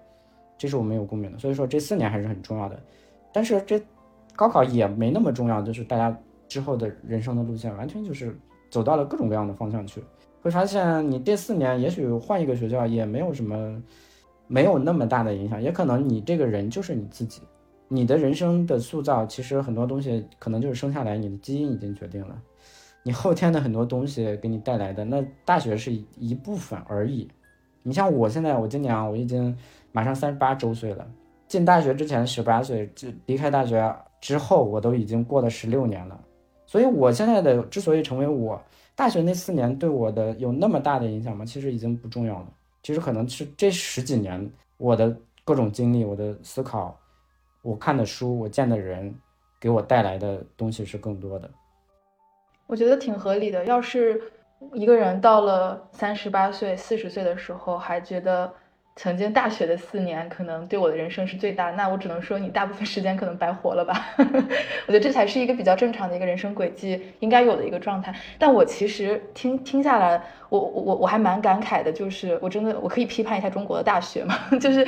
[0.57, 1.37] 这是我们有共鸣的。
[1.37, 2.79] 所以说这四年还是很重要的。
[3.33, 3.81] 但是这
[4.35, 8.35] 高考也没那么重要，就是大家之后的人生的路线完全就是。
[8.69, 10.01] 走到了各种各样的方向去，
[10.41, 13.83] 会发现你第四年也许换一个学校也没有什么，
[14.47, 17.41] 没有那么大的影响，也可能你这个人就是你自己，
[17.93, 22.41] 你的人生的塑造其实很多东西可能就是生下来你的基因已经决定了，
[23.03, 27.29] 你后天的很多东西给你带来的，那大学是一部分而已。
[27.83, 29.53] 你像我现在，我今年啊，我已经
[29.91, 31.05] 马上三十八周岁了，
[31.49, 36.17] 进大学之前十八岁，就离开大学之后，我都已经过了十六年了。
[36.65, 38.61] 所以，我现在的之所以成为我
[38.95, 41.43] 大学那四年对我的有那么大的影响吗？
[41.43, 42.47] 其实已经不重要了。
[42.83, 45.13] 其实可能是这十几年我的
[45.43, 46.97] 各种经历、我的思考、
[47.61, 49.13] 我看的书、我见的人，
[49.59, 51.49] 给我带来的东西是更多的。
[52.67, 53.65] 我觉得挺合理的。
[53.65, 54.21] 要是
[54.73, 58.53] 一个人到了三十八岁、四十岁的时候，还觉得。
[58.97, 61.71] 曾经大学的四年，可能对我的人生是最大。
[61.71, 63.95] 那我只能说，你大部分时间可能白活了吧。
[64.19, 68.13] 我觉得这才是一个比较正常的一个人生轨迹应该有的一个状态。
[68.37, 74.35] 但我其实听听下来，我我我还蛮感慨的，就是我真的我可以批判一下中国的大学嘛？
[74.59, 74.85] 就是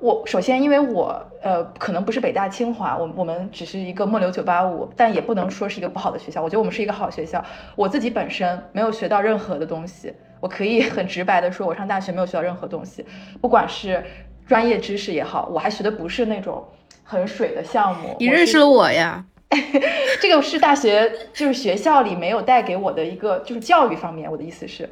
[0.00, 6.42] 我首先因为我呃可能不是北大清华，我我们只是一个末流九八五，但也不能说是一个不好的学校。
[6.42, 7.44] 我觉得我们是一个好学校。
[7.74, 10.14] 我自己本身没有学到任何的东西。
[10.40, 13.04] 我可以很直白的说，我上大学没有学到任何东西，
[13.40, 14.04] 不管是
[14.46, 16.64] 专业知识也好，我还学的不是那种
[17.02, 18.14] 很水的项目。
[18.20, 19.24] 你认识了我呀？
[20.20, 24.30] 这个是大学，就是学校里没有带给我的一个，就是教育方面。
[24.30, 24.88] 我的意思是。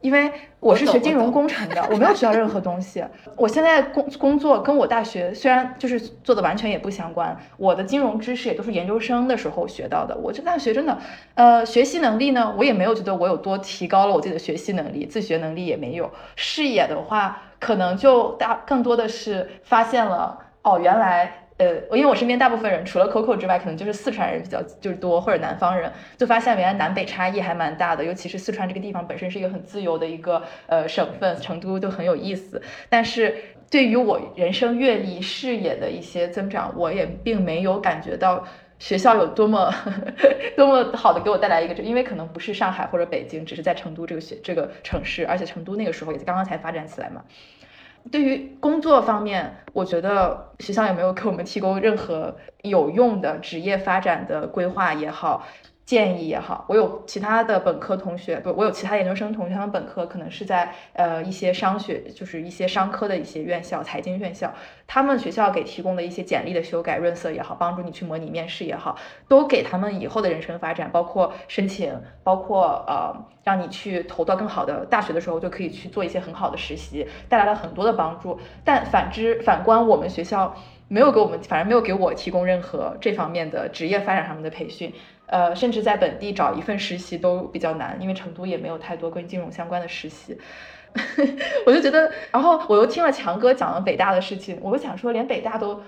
[0.00, 3.04] 因为我是学金融工程的，我没有学到任何东西。
[3.36, 10.16] 我现在工工作跟我大学虽然就是做的完全也不相关，我的金融知识也都是研究生的时候学到的。
[10.16, 10.98] 我这大学真的，
[11.34, 16.10] 呃，学习能力呢，我也没有觉得我有多提高了我自己的学习能力，自学能力也没有。
[16.34, 21.39] 视野的话，可能就大更多的是发现了，哦，原来。
[21.60, 28.02] 呃，因为我身边大部分人除了 Coco 之外，可能就是四川人比较就是多，或者南方人，就发现原来南北差异还蛮大的。
[28.02, 32.62] 尤其是四川这个地方本身是一个很自由的一个呃省份，成都就很有意思。
[32.88, 33.34] 但是
[33.70, 38.42] 对于我人生阅历、视野的一些增长，我也并没有感觉到
[38.78, 39.70] 学校有多么
[40.56, 47.22] 多么好的给我带来一个，就因为可能不是上海或者北京，只是在成都这个学这个城市，而且成都那个时候也刚刚才发展起来嘛。
[48.10, 55.46] 对于工作方面，我觉得学校也没有给我们提供任何有用的职业发展的规划也好。
[55.90, 64.54] 建议也好，我有其他的本科同学，不，我有其他研究生同学，他们本科可能是在呃一些商学，就是一些商科的一些院校、财经院校，
[64.86, 68.94] 他们学校给提供的一些简历的修改、润色也好，帮助你去模拟面试也好，
[69.26, 73.12] 都给他们以后的人生发展，包括申请，包括呃
[73.42, 78.38] 让你去投到更好的大学的时候，就可以去做一些很好的实习，带来了很多的帮助。
[78.64, 80.54] 但反之，反观我们学校
[80.92, 84.92] 没有给我们，反正没有给我提供任何这方面的职业发展上面的培训。
[85.26, 90.36] 呃，甚至在本地找一份实习都比较难，因为成都也没有太多跟金融相关的实习。
[91.64, 95.80] 我就觉得，然后我又听了强哥讲了北大的事情，我就想说，连北大都。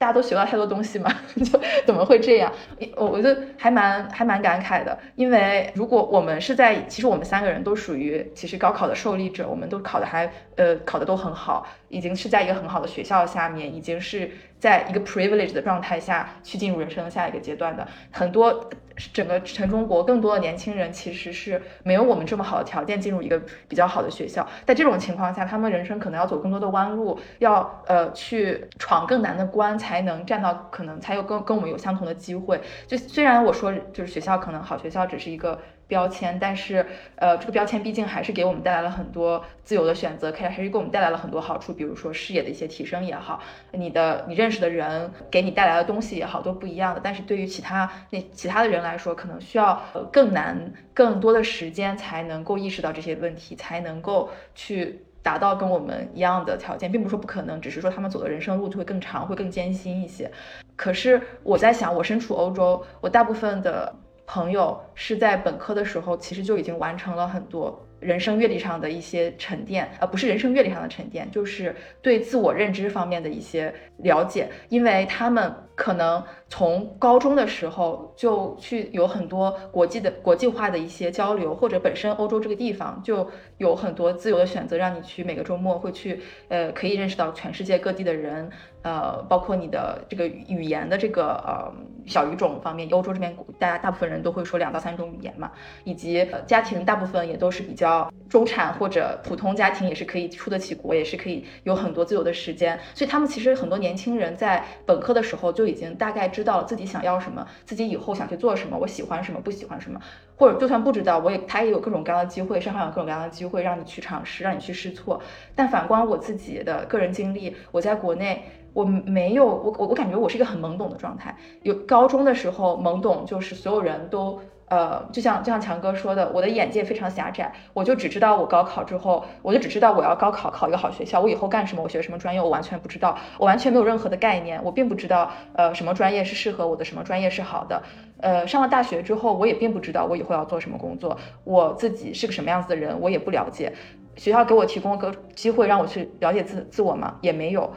[0.00, 2.52] 大家都学到太多东西嘛， 就怎么会这样？
[2.94, 17.86] 我我就还蛮还蛮感慨的，因为如果我们是在，其实我们三个人都属于其实高考的受力者，我们都考的还呃考的都很好，已经是在一个很好的学校下面，已经是在一个 privilege 的状态下去进入人生的下一个阶段的。
[18.10, 18.68] 很多
[19.12, 29.78] 整个全中国更多的年轻人其实是没有我们这么好的条件进入一个比较好的学校，在这种情况下，他们人生可能要走更多的弯路，要呃去闯更难的关。
[29.78, 32.60] 才能站到可能才有跟跟我们有相同的机会。
[32.86, 36.86] 就虽然我说就是学校可能好学校只是一个标签，但是
[37.16, 41.72] 呃这个标签毕竟还是给我们带来了很多自由的选择，可以还是给我们带来了很多好处。
[41.72, 43.40] 比如说视野的一些提升也好，
[43.72, 47.00] 你的你认识的人给你带来的东西也好都不一样的。
[47.02, 55.04] 但是对于其他那其他的人来说，可能需要呃更难更多的时间才能够意识到这些问题，才能够去。
[55.20, 60.30] 达到跟我们一样的条件，并不是说不可能，只是说他们走的人生路就会更长，会更艰辛一些。
[60.74, 63.94] 可是我在想，我身处欧洲，我大部分的
[64.30, 67.82] 朋友是在本科的时候，其实就已经完成了很多。
[67.98, 83.28] 人生阅历上的一些沉淀，而不是人生阅历上的沉淀，就是对自我认知方面的一些了解，因为他们可能从高中的时候就去有很多国际的国际化的一些交流，或者本身欧洲这个地方就
[83.58, 88.50] 有很多自由的选择，让你去每个周末会去，呃，可以认识到全世界各地的人。
[88.80, 91.70] 呃，包括你的这个语言的这个呃
[92.06, 95.50] 小语种方面，欧洲这边大家大部分人都会说两到三种语言嘛，
[95.82, 110.00] 以及家庭大部分也都是比较中产或者普通家庭，也是可以出得起国，也是可以有很多自由的时间，所以他们其实很多年轻人在本科的时候就已经大概知道自己想要什么，自己以后想去做什么，我喜欢什么，不喜欢什么，
[110.36, 115.20] 或者就算不知道，我也他也有各种各样的机会，上海有各种各样的机会让你去尝试，让你去试错。
[115.56, 118.44] 但反观我自己的个人经历，我在国内。
[118.74, 121.34] 我没有，我我我感觉我是一个很懵懂的状态。
[121.62, 137.82] 有高中的时候懵懂，就是所有人都，呃，就像就像强哥说的，我的眼界非常狭窄，我就只知道我高考之后，我就只知道我要高考考一个好学校，我以后干什么，我学什么专业，我完全不知道，我完全没有任何的概念，我并不知道，呃，什么专业是适合我的，什么专业是好的。
[138.20, 143.72] 呃，上了大学之后，我也并不知道我以后要做什么工作，我自己是个什么样子的人，我也不了解。
[144.16, 147.14] 学校给我提供个机会让我去了解自自我吗？
[147.22, 147.72] 也没有。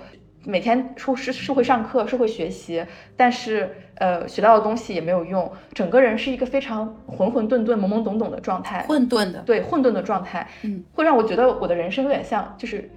[0.46, 2.84] 每天出是是会上课，是会学习，
[3.16, 12.90] 但是呃学到的东西也没有用，整个人是一个非常混混沌沌、懵懵懂懂的状态，混沌的，对混沌的状态，嗯，会让我觉得我的人生有点像，就是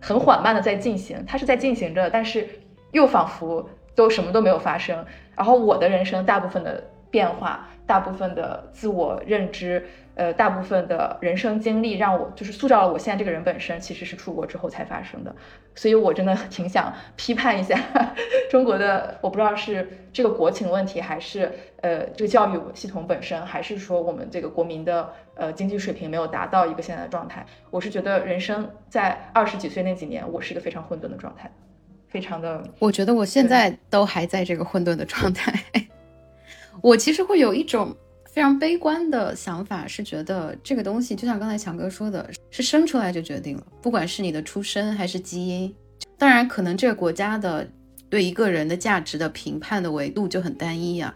[0.00, 2.48] 很缓慢的在进行，它是在进行着，但是
[2.92, 5.04] 又仿佛都什么都没有发生，
[5.36, 6.82] 然后我的人生大部分的
[7.12, 9.86] 变化，大部分的自我认知。
[10.14, 15.34] 呃，大部分的人生经历让我就是塑造了我现在这个人本身，其实是出国之后才发生的，
[15.74, 17.80] 所以我真的挺想批判一下
[18.50, 21.50] 中国的，我不知道是这个国情问题，还是
[21.80, 27.46] 呃这个教育系统本身，还是说我们这个国民的呃经济水平没有达到一个现在的状态。
[27.70, 31.50] 我是觉得人生在二十几岁那几年，我是一个非常混沌的状态，
[32.08, 32.62] 非常的。
[32.78, 35.54] 我觉得我现在都还在这个混沌的状态，
[36.82, 37.96] 我其实会有一种。
[38.34, 45.70] 非常悲观的想法是觉得这个东西就像刚才强哥说的，是生出来就决定了，不管是你的出身还是基因。
[46.16, 47.68] 当然，可能这个国家的
[48.08, 51.14] 对一个人的价值的评判的维度就很单一啊。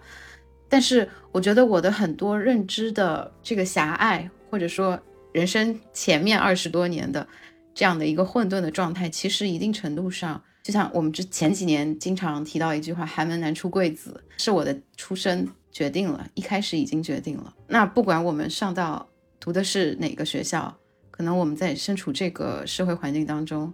[0.68, 5.00] 但是我觉得我的很多认知的这个狭隘，或者说
[5.32, 7.26] 人生前面二十多年的
[7.74, 15.48] 这样的一个混沌的状态，其实一定程度上，就像我们之前几年经常提到一句话：“寒门难出贵子”，是我的出身。
[15.70, 17.54] 决定了，一开始已经决定了。
[17.68, 19.06] 那不管我们上到
[19.38, 20.74] 读的是哪个学校，
[21.10, 23.72] 可能我们在身处这个社会环境当中，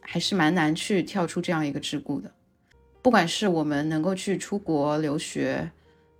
[0.00, 2.32] 还是蛮难去跳出这样一个桎梏的。
[3.02, 5.68] 不管是我们能够去出国留学，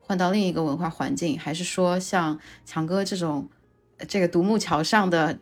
[0.00, 3.48] 换到另一个文化环境，还是说像强哥这种
[4.08, 5.38] 这个独木桥上的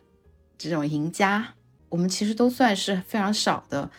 [0.55, 1.55] 这种赢家，
[1.89, 3.89] 我们其实都算是非常少的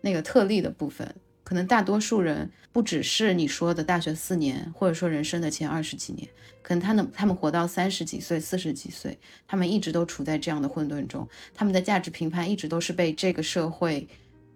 [0.00, 1.14] 那个特例的部分。
[1.42, 6.28] 可能大多数人不只是你说的大学四年，或者说人生的前二十几年，
[6.62, 14.06] 可能他们他们活到三十几岁、四十几岁，他们一直都处在这样的混沌中，他们的价值评判一直都是被这个社会、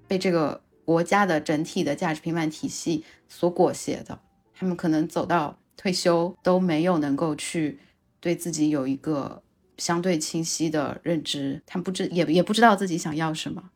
[0.06, 4.20] 被这个国家的整体的价值评判体系所裹挟的。
[4.54, 7.80] 他们可能走到退休都没有能够去
[8.20, 9.42] 对自己有一个
[9.78, 13.70] 相对清晰的认知，他们不知也也不知道自己想要什么。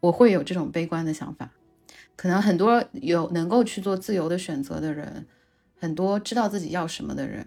[0.00, 1.50] 我会有这种悲观的想法。
[2.16, 5.24] 可能很多有能够去做自由的选择的人，
[5.78, 7.46] 很多知道自己要什么的人，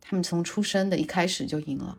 [0.00, 1.98] 他们从出生的一开始就赢了。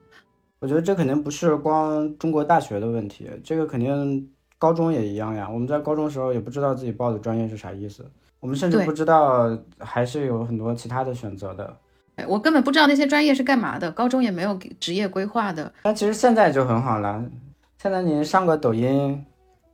[0.60, 5.50] 我觉得这肯定不是光中国大学的问题，这个肯定高中也一样呀。
[5.52, 11.78] 我们在高中时候也不知道自己报的专业是啥意思，我们甚至不知道还是有很多其他的选择的。
[12.26, 15.74] 我根本不知道那些专业是干嘛的，高中也没有职业规划的。
[15.82, 17.26] 但其实现在就很好了，
[17.82, 19.26] 现在你上个抖音。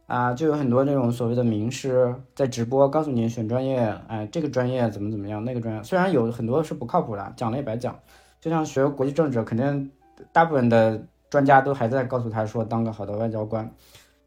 [0.09, 7.97] 啊，就有很多那种所谓的名师在直播，告诉你选专业，哎，这个专业怎么怎么样，那个专业虽然有很多是不靠谱的，讲了也白讲。
[8.41, 9.91] 就像学国际政治，肯定
[10.31, 10.99] 大部分的
[11.29, 13.69] 专家都还在告诉他说，当个好的外交官，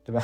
[0.05, 0.23] 对吧？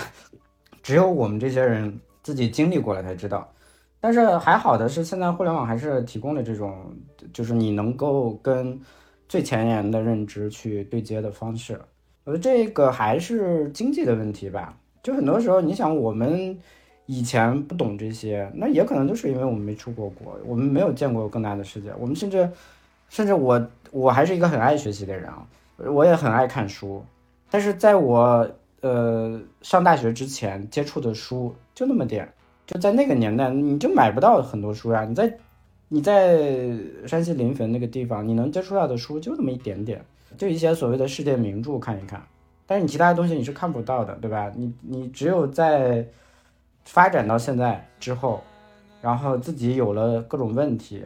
[0.81, 3.53] 只有我们这些人自己经历过了才知道。
[4.01, 6.95] 但是还好的是，现在互联网还是提供了这种，
[7.33, 8.81] 就是你能够跟
[9.29, 11.81] 最前沿的认知去对接的方式。
[12.23, 14.79] 我觉得这个还是经济的问题吧。
[15.03, 16.59] 就很多时候，你想我们
[17.07, 21.91] 以前不懂这些，那也可能就是因为我们没出过国，我们没有见过更大的世界。
[21.99, 22.51] 我们甚至，
[23.09, 25.47] 甚至我我还是一个很爱学习的人啊，
[25.79, 27.03] 我也很爱看书。
[27.51, 28.47] 但是在我
[28.83, 32.31] 呃上大学之前接触的书就那么点，
[32.67, 35.05] 就在那个年代你就买不到很多书呀。
[35.05, 35.39] 你在
[35.89, 36.77] 你在
[37.07, 40.05] 山西临汾那个地方，你能接触到的书就那么一点点，
[40.37, 42.23] 就一些所谓的世界名著看一看。
[42.71, 44.53] 但是你其他的东西你是看不到的，对吧？
[44.55, 46.07] 你你只有在
[46.85, 48.43] 发展到现在之后，
[49.01, 51.03] 然后自己有了各种问题，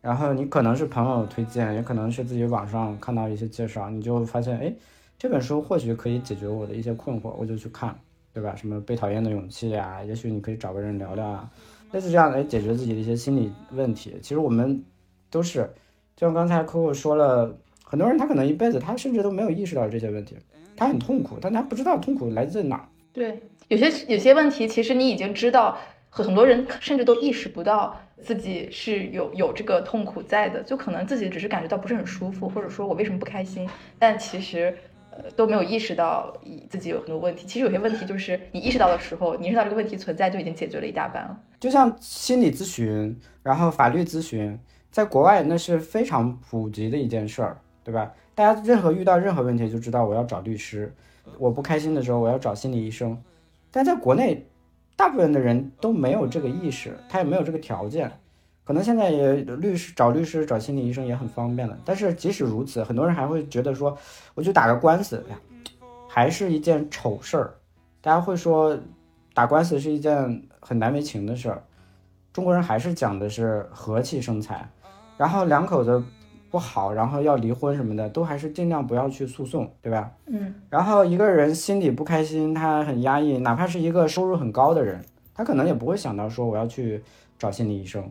[0.00, 4.74] 然后你可能是朋友推荐，也可能是自己网上看到一些介绍，你就发现，哎，
[5.16, 7.96] 这本书或许可以解决我的一些困惑，我就去看，
[8.32, 8.56] 对吧？
[8.56, 11.48] 什么被讨厌的勇气啊，也许你可以找个人聊聊啊，
[11.92, 14.18] 类似这样来解决自己的一些心理问题。
[14.20, 14.82] 其实我们
[15.30, 15.70] 都是，
[16.16, 20.36] 就像刚才 Coco 说了，很多人他可能一辈子他甚至都没有意识到这些问题。
[20.80, 22.88] 他很痛苦，但他不知道痛苦来自哪。
[23.12, 25.76] 对，有些有些问题，其实你已经知道，
[26.08, 33.68] 很多人甚至都意识不到自己是有有这个痛苦在的，就可能自己只是感觉到不是很舒服，或者说我为什么不开心，
[33.98, 34.74] 但其实
[35.10, 36.34] 呃都没有意识到
[36.70, 37.46] 自己有很多问题。
[37.46, 41.38] 其实有些问题就是你意识到的时候，你意识到这个问题存在，就已经解决了一大半了。
[41.58, 44.58] 就像心理咨询，然后法律咨询，
[44.90, 48.10] 在国外那是非常普及的一件事儿，对吧？
[48.40, 50.90] 大家任何遇到任何问题就知道我要找律师，
[51.36, 53.22] 我不开心的时候我要找心理医生。
[53.70, 54.48] 但在国内，
[54.96, 58.10] 大部分的人都没有这个意识，他也没有这个条件。
[58.64, 61.78] 可能现在也律师找律师找心理医生也很方便了。
[61.84, 63.94] 但是即使如此，很多人还会觉得说，
[64.34, 65.38] 我去打个官司呀，
[66.08, 67.54] 还是一件丑事儿。
[68.00, 68.74] 大家会说，
[69.34, 71.62] 打官司是一件很难为情的事儿。
[72.32, 74.66] 中国人还是讲的是和气生财，
[75.18, 76.02] 然后两口子。
[76.50, 80.10] 不好，然后要离婚什么的，都还是尽量不要去诉讼，对吧？
[80.26, 80.54] 嗯。
[80.68, 85.00] 然后一个人心里不开心，他很压抑，哪怕是一个收入很高的人，
[85.32, 87.02] 他可能也不会想到说我要去
[87.38, 88.10] 找心理医生，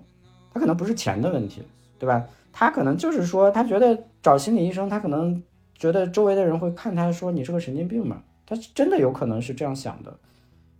[0.54, 1.62] 他可能不是钱的问题，
[2.00, 2.26] 对吧？
[2.52, 5.44] 他可能就是说，他觉得找心理医生，他可能
[5.76, 10.18] 觉得周围的人会看他说你是个神经病嘛，他真的有可能是这样想的，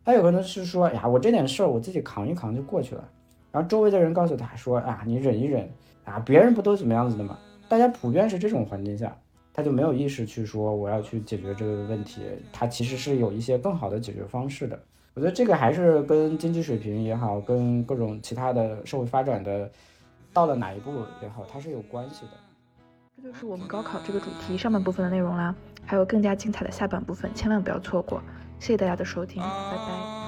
[0.04, 3.04] 他有可能是说呀，我这点事儿我自己扛一扛就过去了，
[3.52, 5.70] 然后周围的人告诉他说啊，你忍一忍
[6.06, 7.38] 啊，别人不都怎么样子的吗？
[7.70, 9.16] 大家普遍是这种环境下，
[9.54, 14.78] 他就没有意识去说我要去解决这个问题，他其实是有一些更好的解决方式的。
[15.14, 19.70] 我觉得这个还是跟经济水平也好，跟各种其他的社会发展的
[20.34, 20.92] 到了哪一步
[21.22, 22.32] 也好，它是有关系的。
[23.16, 25.54] 这就是我们高考这个主题上半部分的内容啦，
[25.86, 28.22] 还有更加精彩的下半部分，千万不要错过。
[28.60, 30.19] 谢谢大家的收听，拜拜。